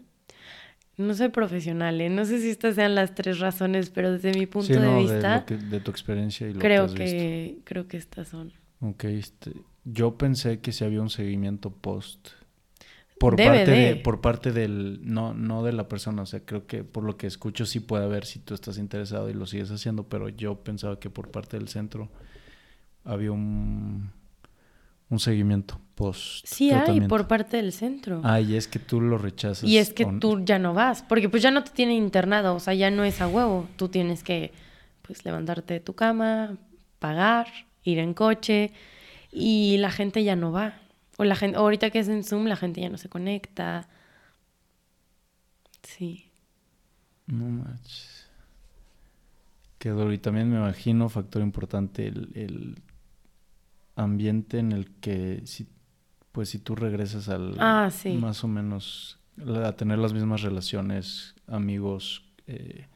[0.98, 2.10] No soy profesional, ¿eh?
[2.10, 5.46] no sé si estas sean las tres razones, pero desde mi punto de vista...
[5.48, 8.52] De, tu experiencia y lo creo que, que Creo que estas son.
[8.82, 9.54] Ok, este,
[9.86, 12.28] yo pensé que si había un seguimiento post
[13.22, 13.96] por parte de.
[13.98, 16.24] por parte del no no de la persona.
[16.24, 19.30] O sea creo que por lo que escucho sí puede haber si tú estás interesado
[19.30, 22.10] y lo sigues haciendo pero yo pensaba que por parte del centro
[23.06, 24.10] había un
[25.10, 28.22] un seguimiento post sí hay por parte del centro.
[28.24, 31.30] Ah y es que tú lo rechazas y es que tú ya no vas porque
[31.30, 33.68] pues ya no te tienen internado o sea ya no es a huevo.
[33.76, 34.52] Tú tienes que
[35.04, 36.58] pues levantarte de tu cama
[36.98, 37.48] pagar
[37.84, 38.72] ir en coche
[39.32, 40.81] y la gente ya no va
[41.22, 43.88] o la gente, ahorita que es en Zoom, la gente ya no se conecta.
[45.84, 46.32] Sí.
[47.28, 48.28] No manches.
[49.78, 52.76] Que y también me imagino, factor importante, el,
[53.96, 55.68] ambiente en el que si,
[56.32, 58.14] pues si tú regresas al ah, sí.
[58.14, 59.20] más o menos
[59.64, 62.88] a tener las mismas relaciones, amigos, eh,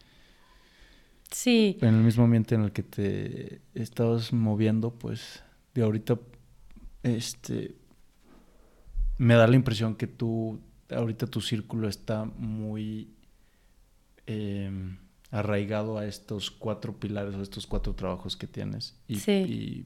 [1.30, 1.78] sí.
[1.82, 5.44] En el mismo ambiente en el que te estabas moviendo, pues
[5.76, 6.18] de ahorita,
[7.04, 7.76] este,
[9.18, 10.60] me da la impresión que tú,
[10.90, 13.10] ahorita tu círculo está muy
[14.26, 14.98] em,
[15.32, 18.96] arraigado a estos cuatro pilares o estos cuatro trabajos que tienes.
[19.08, 19.86] Y, y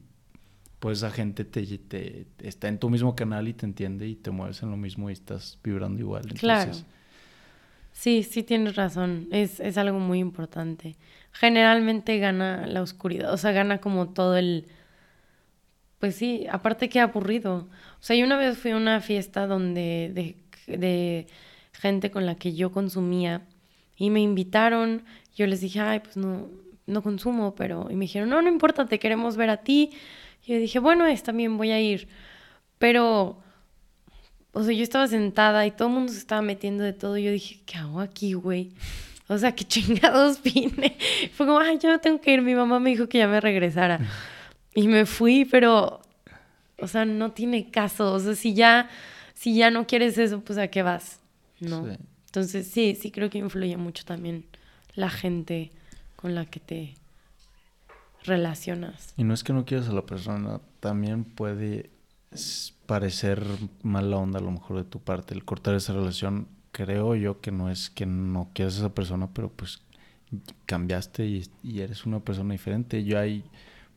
[0.78, 4.62] pues esa gente te, está en tu mismo canal y te entiende y te mueves
[4.62, 6.26] en lo mismo y estás vibrando igual.
[6.34, 6.72] claro.
[7.92, 9.26] Sí, sí tienes razón.
[9.32, 10.96] Es, es algo muy importante.
[11.32, 14.68] Generalmente gana la oscuridad, o sea, gana como todo el
[16.00, 17.68] pues sí, aparte que aburrido.
[18.00, 20.34] O sea, yo una vez fui a una fiesta donde
[20.66, 21.26] de,
[21.72, 23.42] gente con la que yo consumía
[23.96, 25.04] y me invitaron.
[25.36, 26.48] Yo les dije, ay, pues no,
[26.86, 27.88] no consumo, pero.
[27.90, 29.90] Y me dijeron, no, no importa, te queremos ver a ti.
[30.46, 32.08] Y yo dije, bueno, es, también voy a ir.
[32.78, 33.38] Pero.
[34.52, 37.18] O sea, yo estaba sentada y todo el mundo se estaba metiendo de todo.
[37.18, 38.72] Y yo dije, ¿qué hago aquí, güey?
[39.28, 40.96] O sea, qué chingados vine.
[41.34, 42.42] Fue como, ay, yo no tengo que ir.
[42.42, 44.00] Mi mamá me dijo que ya me regresara.
[44.74, 46.00] Y me fui, pero,
[46.78, 48.12] o sea, no tiene caso.
[48.12, 48.88] O sea, si ya,
[49.34, 51.20] si ya no quieres eso, pues a qué vas,
[51.60, 51.86] ¿no?
[52.26, 54.44] Entonces, sí, sí creo que influye mucho también
[54.94, 55.72] la gente
[56.16, 56.94] con la que te
[58.24, 59.14] relacionas.
[59.16, 61.90] Y no es que no quieras a la persona, también puede
[62.86, 63.44] parecer
[63.82, 66.46] mala onda a lo mejor de tu parte el cortar esa relación.
[66.72, 69.82] Creo yo que no es que no quieras a esa persona, pero pues
[70.66, 73.02] cambiaste y, y eres una persona diferente.
[73.02, 73.42] Yo ahí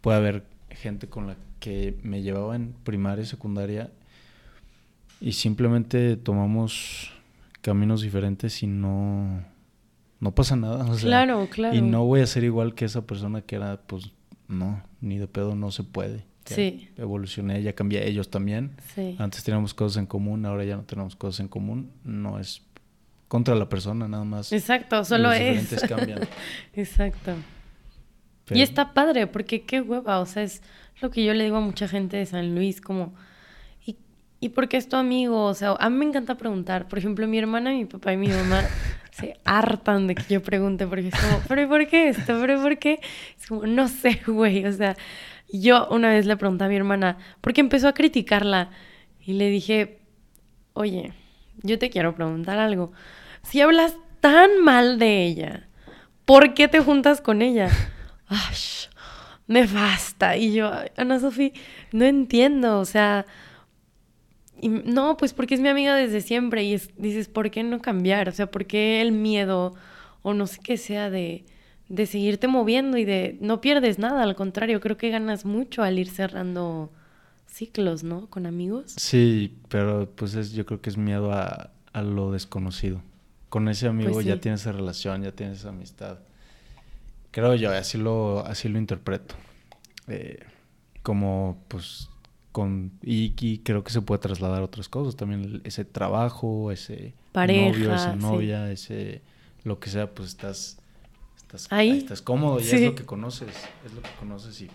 [0.01, 3.91] puede haber gente con la que me llevaba en primaria y secundaria
[5.21, 7.11] y simplemente tomamos
[7.61, 9.41] caminos diferentes y no,
[10.19, 10.85] no pasa nada.
[10.99, 11.75] claro, claro.
[11.75, 14.11] Y no voy a ser igual que esa persona que era, pues,
[14.49, 16.25] no, ni de pedo no se puede.
[16.45, 16.89] sí.
[16.97, 18.71] Evolucioné, ya cambié, ellos también.
[18.93, 19.15] Sí.
[19.17, 21.91] Antes teníamos cosas en común, ahora ya no tenemos cosas en común.
[22.03, 22.61] No es
[23.29, 24.51] contra la persona, nada más.
[24.51, 25.81] Exacto, solo es.
[25.87, 26.19] cambian.
[26.73, 27.33] Exacto.
[28.51, 30.61] Y está padre, porque qué hueva, o sea, es
[31.01, 33.13] lo que yo le digo a mucha gente de San Luis, como,
[33.85, 33.97] ¿y,
[34.39, 35.45] ¿y por qué es tu amigo?
[35.45, 36.87] O sea, a mí me encanta preguntar.
[36.87, 38.63] Por ejemplo, mi hermana, mi papá y mi mamá
[39.11, 42.37] se hartan de que yo pregunte, porque es como, ¿pero por qué esto?
[42.39, 42.99] ¿Pero por qué?
[43.39, 44.95] Es como, no sé, güey, o sea,
[45.51, 48.71] yo una vez le pregunté a mi hermana, porque empezó a criticarla,
[49.25, 49.99] y le dije,
[50.73, 51.13] oye,
[51.61, 52.91] yo te quiero preguntar algo.
[53.43, 55.67] Si hablas tan mal de ella,
[56.25, 57.69] ¿por qué te juntas con ella?
[58.33, 58.55] ¡Ay!
[59.47, 60.37] Me basta.
[60.37, 61.51] Y yo, Ana Sofía,
[61.91, 63.25] no entiendo, o sea,
[64.61, 68.29] no, pues porque es mi amiga desde siempre y dices, ¿por qué no cambiar?
[68.29, 69.73] O sea, ¿por qué el miedo
[70.21, 71.45] o no sé qué sea de,
[71.89, 74.23] de seguirte moviendo y de no pierdes nada?
[74.23, 76.93] Al contrario, creo que ganas mucho al ir cerrando
[77.47, 78.27] ciclos, ¿no?
[78.29, 78.93] Con amigos.
[78.97, 83.03] Sí, pero pues es, yo creo que es miedo a, a lo desconocido.
[83.49, 86.19] con ese amigo pues ya tienes esa relación, ya tienes esa amistad.
[87.33, 89.33] Creo yo, así lo, así lo interpreto.
[90.07, 90.39] Eh,
[91.01, 92.09] como pues
[92.51, 97.93] con Iki creo que se puede trasladar a otras cosas también ese trabajo ese novio
[97.93, 99.21] esa novia ese
[99.63, 100.77] lo que sea pues estás
[101.35, 101.97] estás ahí.
[101.97, 103.49] estás cómodo y es lo que conoces
[103.85, 104.69] es lo que conoces y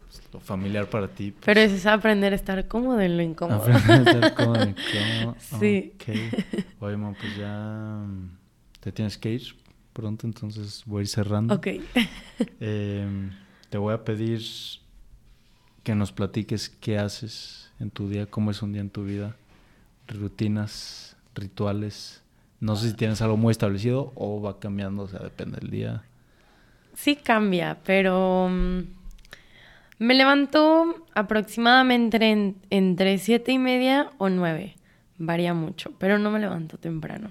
[0.00, 1.44] pues, lo familiar para ti pues.
[1.46, 3.62] pero es aprender a estar cómodo en lo incómodo.
[3.62, 5.36] Aprender a estar cómodo en incómodo.
[5.60, 5.94] Sí.
[6.80, 8.36] Oye man, pues ya mm,
[8.80, 9.63] te tienes que ir
[9.94, 11.68] pronto entonces voy a ir cerrando Ok.
[12.60, 13.30] eh,
[13.70, 14.42] te voy a pedir
[15.82, 19.36] que nos platiques qué haces en tu día, cómo es un día en tu vida,
[20.08, 22.22] rutinas, rituales.
[22.60, 26.02] No sé si tienes algo muy establecido o va cambiando, o sea, depende del día.
[26.94, 28.80] Sí cambia, pero mm,
[29.98, 34.76] me levanto aproximadamente entre siete y media o nueve.
[35.18, 37.30] Varía mucho, pero no me levanto temprano.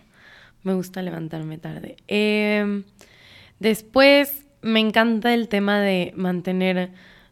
[0.64, 1.98] Me gusta levantarme tarde.
[2.08, 2.84] Em,
[3.60, 6.92] después me encanta el tema de mantener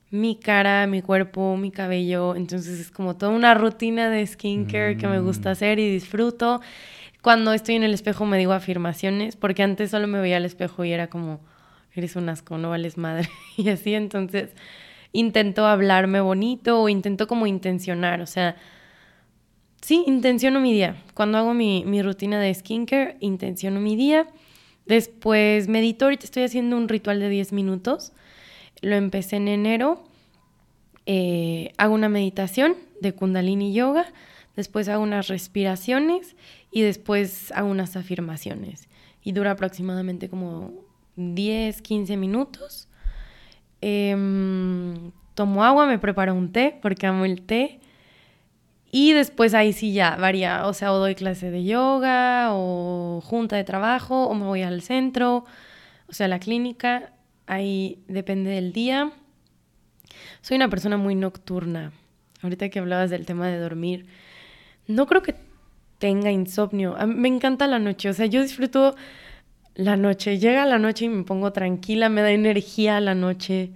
[0.10, 2.36] mi cara, mi cuerpo, mi cabello.
[2.36, 5.52] Entonces es como toda una rutina de skincare que me gusta mm.
[5.54, 6.62] hacer y disfruto.
[7.22, 10.84] Cuando estoy en el espejo me digo afirmaciones, porque antes solo me veía al espejo
[10.84, 11.40] y era como,
[11.94, 13.30] eres un asco, no vales madre.
[13.58, 14.50] y así, entonces
[15.14, 18.56] intento hablarme bonito o intento como intencionar, o sea,
[19.82, 20.96] sí, intenciono mi día.
[21.14, 24.28] Cuando hago mi, mi rutina de skincare, intenciono mi día.
[24.86, 28.14] Después medito, ahorita estoy haciendo un ritual de 10 minutos
[28.82, 30.04] lo empecé en enero.
[31.06, 34.06] Eh, hago una meditación de Kundalini Yoga,
[34.56, 36.36] después hago unas respiraciones
[36.72, 38.88] y después hago unas afirmaciones.
[39.24, 40.74] Y dura aproximadamente como
[41.16, 42.88] 10, 15 minutos.
[43.82, 47.80] Em, tomo agua, me preparo un té porque amo el té.
[48.92, 53.56] Y después ahí sí ya varía, o sea, o doy clase de yoga o junta
[53.56, 55.46] de trabajo o me voy al centro,
[56.10, 57.14] o sea, la clínica
[57.52, 59.12] Ahí depende del día.
[60.42, 61.92] Soy una persona muy nocturna.
[62.42, 64.06] Ahorita que hablabas del tema de dormir,
[64.88, 65.36] no creo que
[65.98, 66.96] tenga insomnio.
[67.08, 68.96] me encanta la noche, o sea, yo disfruto
[69.76, 70.40] la noche.
[70.40, 73.72] Llega la noche y me pongo tranquila, me da energía la noche.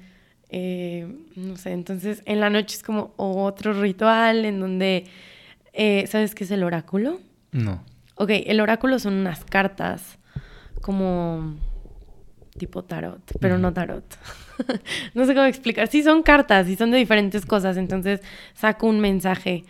[0.49, 5.05] Eh, no sé, entonces en la noche es como otro ritual en donde,
[5.73, 7.19] eh, ¿sabes qué es el oráculo?
[7.51, 7.83] No.
[8.15, 10.17] Ok, el oráculo son unas cartas
[10.81, 11.55] como
[12.57, 14.05] tipo tarot, pero no tarot.
[15.13, 15.87] no sé cómo explicar.
[15.87, 17.75] Sí, son cartas y son de diferentes cosas.
[17.77, 18.21] Entonces
[18.53, 19.65] saco un mensaje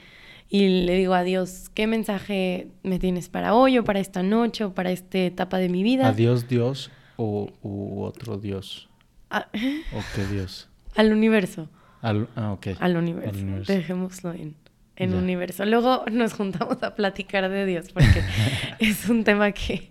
[0.49, 4.63] y le digo a Dios, ¿qué mensaje me tienes para hoy o para esta noche
[4.65, 6.07] o para esta etapa de mi vida?
[6.07, 8.87] ¿A Dios, Dios o u otro Dios?
[9.35, 9.47] Ah.
[9.93, 10.69] ¿O qué Dios?
[10.95, 11.69] Al universo.
[12.01, 12.67] Al, ah, ok.
[12.79, 13.29] Al universo.
[13.29, 13.73] Al universo.
[13.73, 14.55] Dejémoslo en
[14.95, 15.65] en universo.
[15.65, 18.23] Luego nos juntamos a platicar de Dios porque
[18.79, 19.89] es un tema que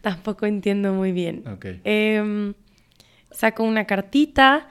[0.00, 1.44] tampoco entiendo muy bien.
[1.84, 2.54] Em,
[3.30, 4.68] saco una cartita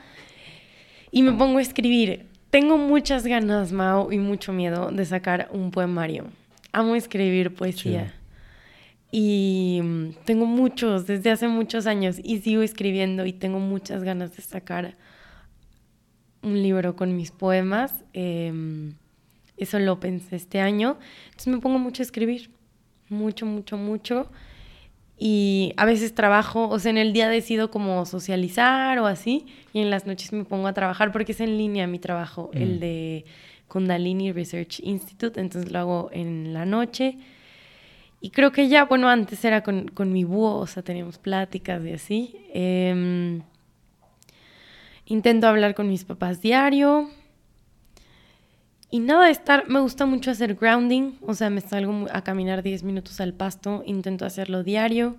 [1.11, 2.28] y me pongo a escribir.
[2.49, 6.28] Tengo muchas ganas, Mao, y mucho miedo de sacar un poemario.
[6.72, 8.14] Amo escribir poesía.
[9.16, 14.36] Y mm, tengo muchos, desde hace muchos años, y sigo escribiendo y tengo muchas ganas
[14.36, 14.97] de sacar
[16.41, 17.93] un libro con mis poemas.
[18.14, 18.91] Eh,
[19.57, 20.97] eso lo pensé este año.
[21.26, 22.49] Entonces me pongo mucho a escribir,
[23.07, 24.32] mucho, mucho, mucho.
[25.16, 29.82] Y a veces trabajo, o sea, en el día decido como socializar o así, y
[29.82, 32.80] en las noches me pongo a trabajar porque es en línea mi trabajo, el mm.
[32.80, 33.26] de
[33.68, 37.20] Kundalini Research Institute, entonces lo hago en la noche.
[38.24, 41.84] Y creo que ya, bueno, antes era con, con mi búho, o sea, teníamos pláticas
[41.84, 42.36] y así.
[42.53, 43.41] Em,
[45.05, 47.09] intento hablar con mis papás diario,
[48.89, 52.63] y nada de estar, me gusta mucho hacer grounding, o sea, me salgo a caminar
[52.63, 55.17] 10 minutos al pasto, intento hacerlo diario.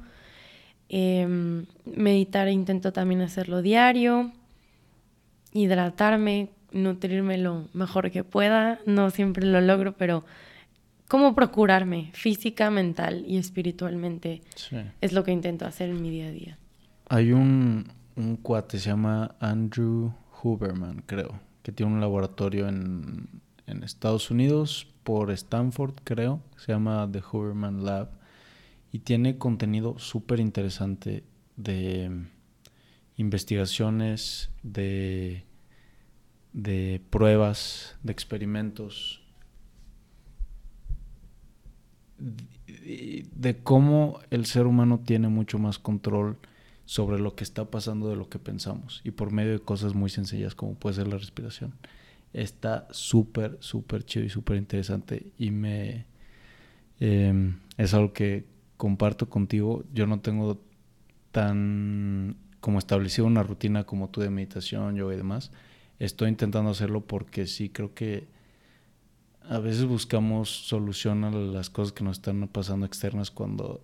[0.88, 4.32] Em, meditar intento también hacerlo diario.
[5.52, 8.78] Hidratarme, nutrirme lo mejor que pueda.
[8.86, 10.24] No siempre lo logro, pero
[11.08, 14.42] cómo procurarme física, mental y espiritualmente
[15.00, 16.58] es lo que intento hacer en mi día a día.
[17.08, 23.28] Hay un, un cuate, se llama Andrew Huberman, creo, que tiene un laboratorio en
[23.66, 26.42] en Estados Unidos por Stanford, creo.
[26.56, 28.10] Se llama The Huberman Lab.
[28.92, 31.24] Y tiene contenido súper interesante
[31.56, 32.26] de
[33.16, 35.44] investigaciones, de,
[36.52, 39.23] de pruebas, de experimentos,
[42.18, 46.36] de, cómo el ser humano tiene mucho más control
[46.84, 50.10] sobre lo que está pasando de lo que pensamos y por medio de cosas muy
[50.10, 51.74] sencillas como puede ser la respiración
[52.34, 56.04] está súper, súper chido y súper interesante y me...
[57.00, 58.44] Em, es algo que
[58.76, 60.60] comparto contigo, yo no tengo
[61.32, 65.50] tan como establecido una rutina como tú de meditación, yoga y demás.
[65.98, 68.26] Estoy intentando hacerlo porque sí creo que
[69.48, 73.82] a veces buscamos solución a las cosas que nos están pasando externas cuando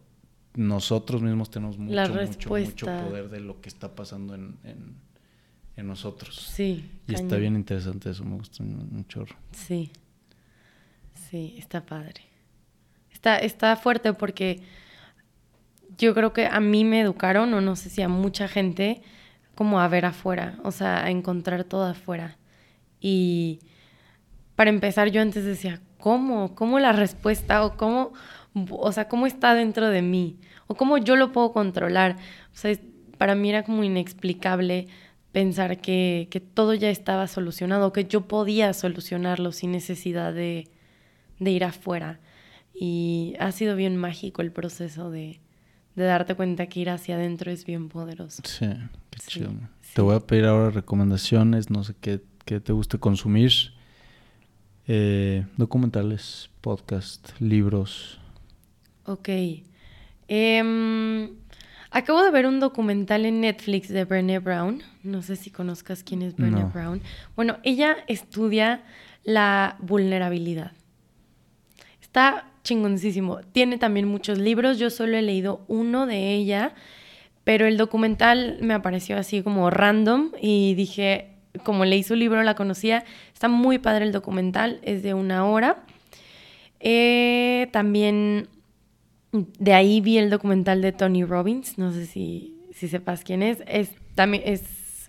[0.55, 6.37] nosotros mismos tenemos mucho, mucho, mucho poder de lo que está pasando en, en, nosotros.
[6.37, 6.91] Sí.
[7.09, 9.35] Y está bien interesante eso, me gusta un, chorro.
[9.53, 9.91] Sí.
[11.15, 12.21] Sí, está padre.
[13.11, 14.63] Está, está fuerte porque
[15.97, 19.01] yo creo que a mí me educaron, o no sé si a mucha gente,
[19.55, 22.37] como a ver afuera, o sea, a encontrar todo afuera.
[23.01, 23.61] Y
[24.61, 26.55] para empezar, yo antes decía, ¿cómo?
[26.55, 27.65] ¿Cómo la respuesta?
[27.65, 28.13] ¿O cómo,
[28.69, 30.37] o sea, cómo está dentro de mí?
[30.67, 32.19] ¿O cómo yo lo puedo controlar?
[32.53, 32.77] O sea,
[33.17, 34.87] para mí era como inexplicable
[35.33, 40.69] pensar que, que, todo ya estaba solucionado, que yo podía solucionarlo sin necesidad de,
[41.39, 42.21] de, ir afuera.
[42.75, 45.41] Y ha sido bien mágico el proceso de,
[45.97, 48.43] de darte cuenta que ir hacia adentro es bien poderoso.
[48.45, 48.67] Sí,
[49.09, 49.53] qué chido.
[49.95, 53.80] Te voy a pedir ahora recomendaciones, no sé qué, qué te guste consumir.
[54.93, 58.19] Eh, documentales, podcast, libros.
[59.05, 59.29] Ok.
[60.27, 61.31] Em,
[61.93, 64.83] acabo de ver un documental en Netflix de Brené Brown.
[65.05, 67.03] No sé si conozcas quién es Brené Brown.
[67.37, 68.83] Bueno, ella estudia
[69.23, 70.73] la vulnerabilidad.
[72.03, 73.43] Está chingoncísimo.
[73.53, 74.81] Tiene también muchos libros.
[74.81, 76.75] Yo solo he leído uno de ella,
[77.45, 82.55] pero el documental me apareció así como random y dije, como leí su libro, la
[82.55, 83.05] conocía.
[83.33, 85.85] Está muy padre el documental, es de una hora.
[86.81, 88.49] Eh, también
[89.33, 93.63] de ahí vi el documental de Tony Robbins, no sé si, si sepas quién es.
[93.67, 93.91] es.
[94.15, 95.09] También es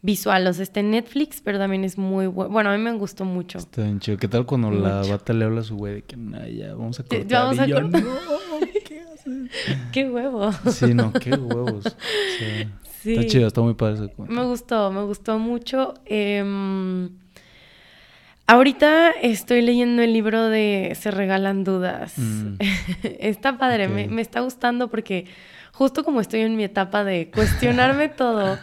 [0.00, 2.50] visual, o sea, está en Netflix, pero también es muy bueno.
[2.50, 3.58] Bueno, a mí me gustó mucho.
[3.58, 4.16] Está bien chido.
[4.16, 6.16] ¿Qué tal cuando la bata le habla a su güey de que
[6.56, 7.26] ya vamos a cortar?
[7.28, 8.02] Vamos a cortar.
[8.84, 9.50] ¿qué haces?
[9.92, 10.52] qué huevo.
[10.70, 11.84] Sí, no, qué huevos.
[13.12, 15.94] Está chido, está muy padre ese Me gustó, me gustó mucho.
[16.04, 17.10] Em,
[18.46, 22.14] ahorita estoy leyendo el libro de Se regalan dudas.
[22.16, 22.56] Mm.
[23.02, 25.26] está padre, me, me, está gustando porque
[25.72, 28.58] justo como estoy en mi etapa de cuestionarme todo,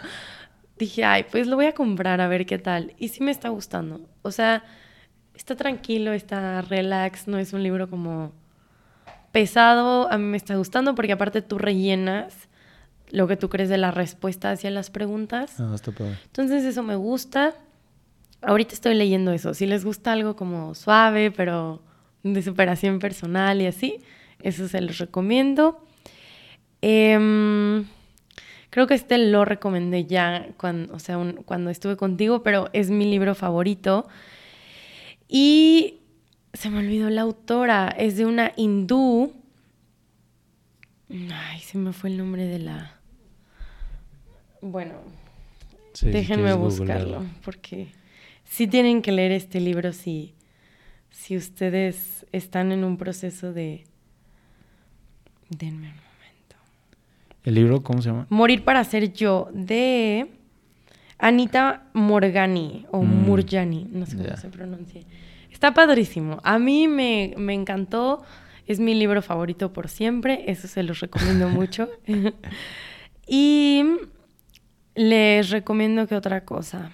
[0.77, 2.93] dije, ay, pues lo voy a comprar a ver qué tal.
[2.97, 4.01] Y sí me está gustando.
[4.21, 4.63] O sea,
[5.33, 8.33] está tranquilo, está relax, no es un libro como
[9.31, 10.11] pesado.
[10.11, 12.47] A mí me está gustando porque aparte tú rellenas
[13.15, 15.59] lo que tú crees de la respuesta hacia las preguntas.
[15.59, 16.17] Ah, está padre.
[16.25, 17.53] Entonces eso me gusta.
[18.41, 19.53] Ahorita estoy leyendo eso.
[19.53, 21.81] Si les gusta algo como suave, pero
[22.23, 24.01] de superación personal y así,
[24.41, 25.81] eso se los recomiendo.
[26.81, 27.85] Em,
[28.69, 33.05] creo que este lo recomendé ya cuando, o sea, cuando estuve contigo, pero es mi
[33.05, 34.07] libro favorito.
[35.29, 36.01] Y
[36.53, 39.33] se me olvidó la autora, es de una hindú.
[41.09, 42.94] Ay, se me fue el nombre de la...
[44.61, 44.93] Bueno,
[46.01, 47.87] déjenme buscarlo, porque
[48.43, 50.33] sí tienen que leer este libro si,
[51.09, 53.85] si ustedes están en un proceso de...
[55.49, 56.55] Denme un momento.
[57.43, 58.25] ¿El libro cómo se llama?
[58.29, 60.31] Morir para ser yo, de
[61.19, 63.25] Anita Morgani, o mm.
[63.25, 65.01] Murjani, no sé cómo se pronuncia.
[65.51, 66.39] Está padrísimo.
[66.43, 68.23] A mí me, me encantó.
[68.67, 70.43] Es mi libro favorito por siempre.
[70.47, 71.89] Eso se los recomiendo mucho.
[73.27, 73.83] y
[74.95, 76.91] les recomiendo que otra cosa.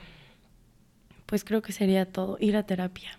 [1.26, 2.38] Pues creo que sería todo.
[2.40, 3.18] Ir a terapia.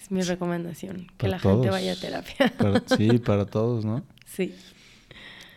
[0.00, 1.06] Es mi recomendación.
[1.16, 2.52] Que la gente vaya a terapia.
[2.96, 4.02] sí, para todos, ¿no?
[4.26, 4.54] Sí.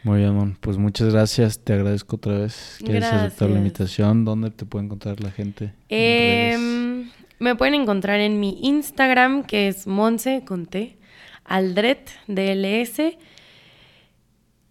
[0.03, 0.55] Muy bien, Mon.
[0.59, 1.59] Pues muchas gracias.
[1.59, 4.25] Te agradezco otra vez que hayas aceptado la invitación.
[4.25, 5.73] ¿Dónde te puede encontrar la gente?
[5.89, 7.09] Em,
[7.39, 10.97] me pueden encontrar en mi Instagram, que es Monse con T,
[11.45, 13.17] Aldret, DLS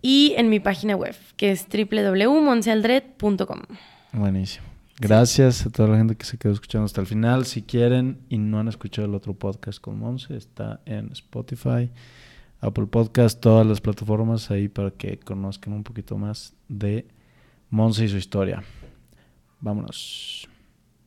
[0.02, 3.60] y en mi página web, que es www.monsealdred.com.
[4.12, 4.66] Buenísimo.
[5.00, 7.46] Gracias a toda la gente que se quedó escuchando hasta el final.
[7.46, 11.90] Si quieren y no han escuchado el otro podcast con Monse, está en Spotify,
[12.60, 17.06] Apple Podcast, todas las plataformas ahí para que conozcan un poquito más de
[17.70, 18.62] Monse y su historia.
[19.60, 20.48] Vámonos.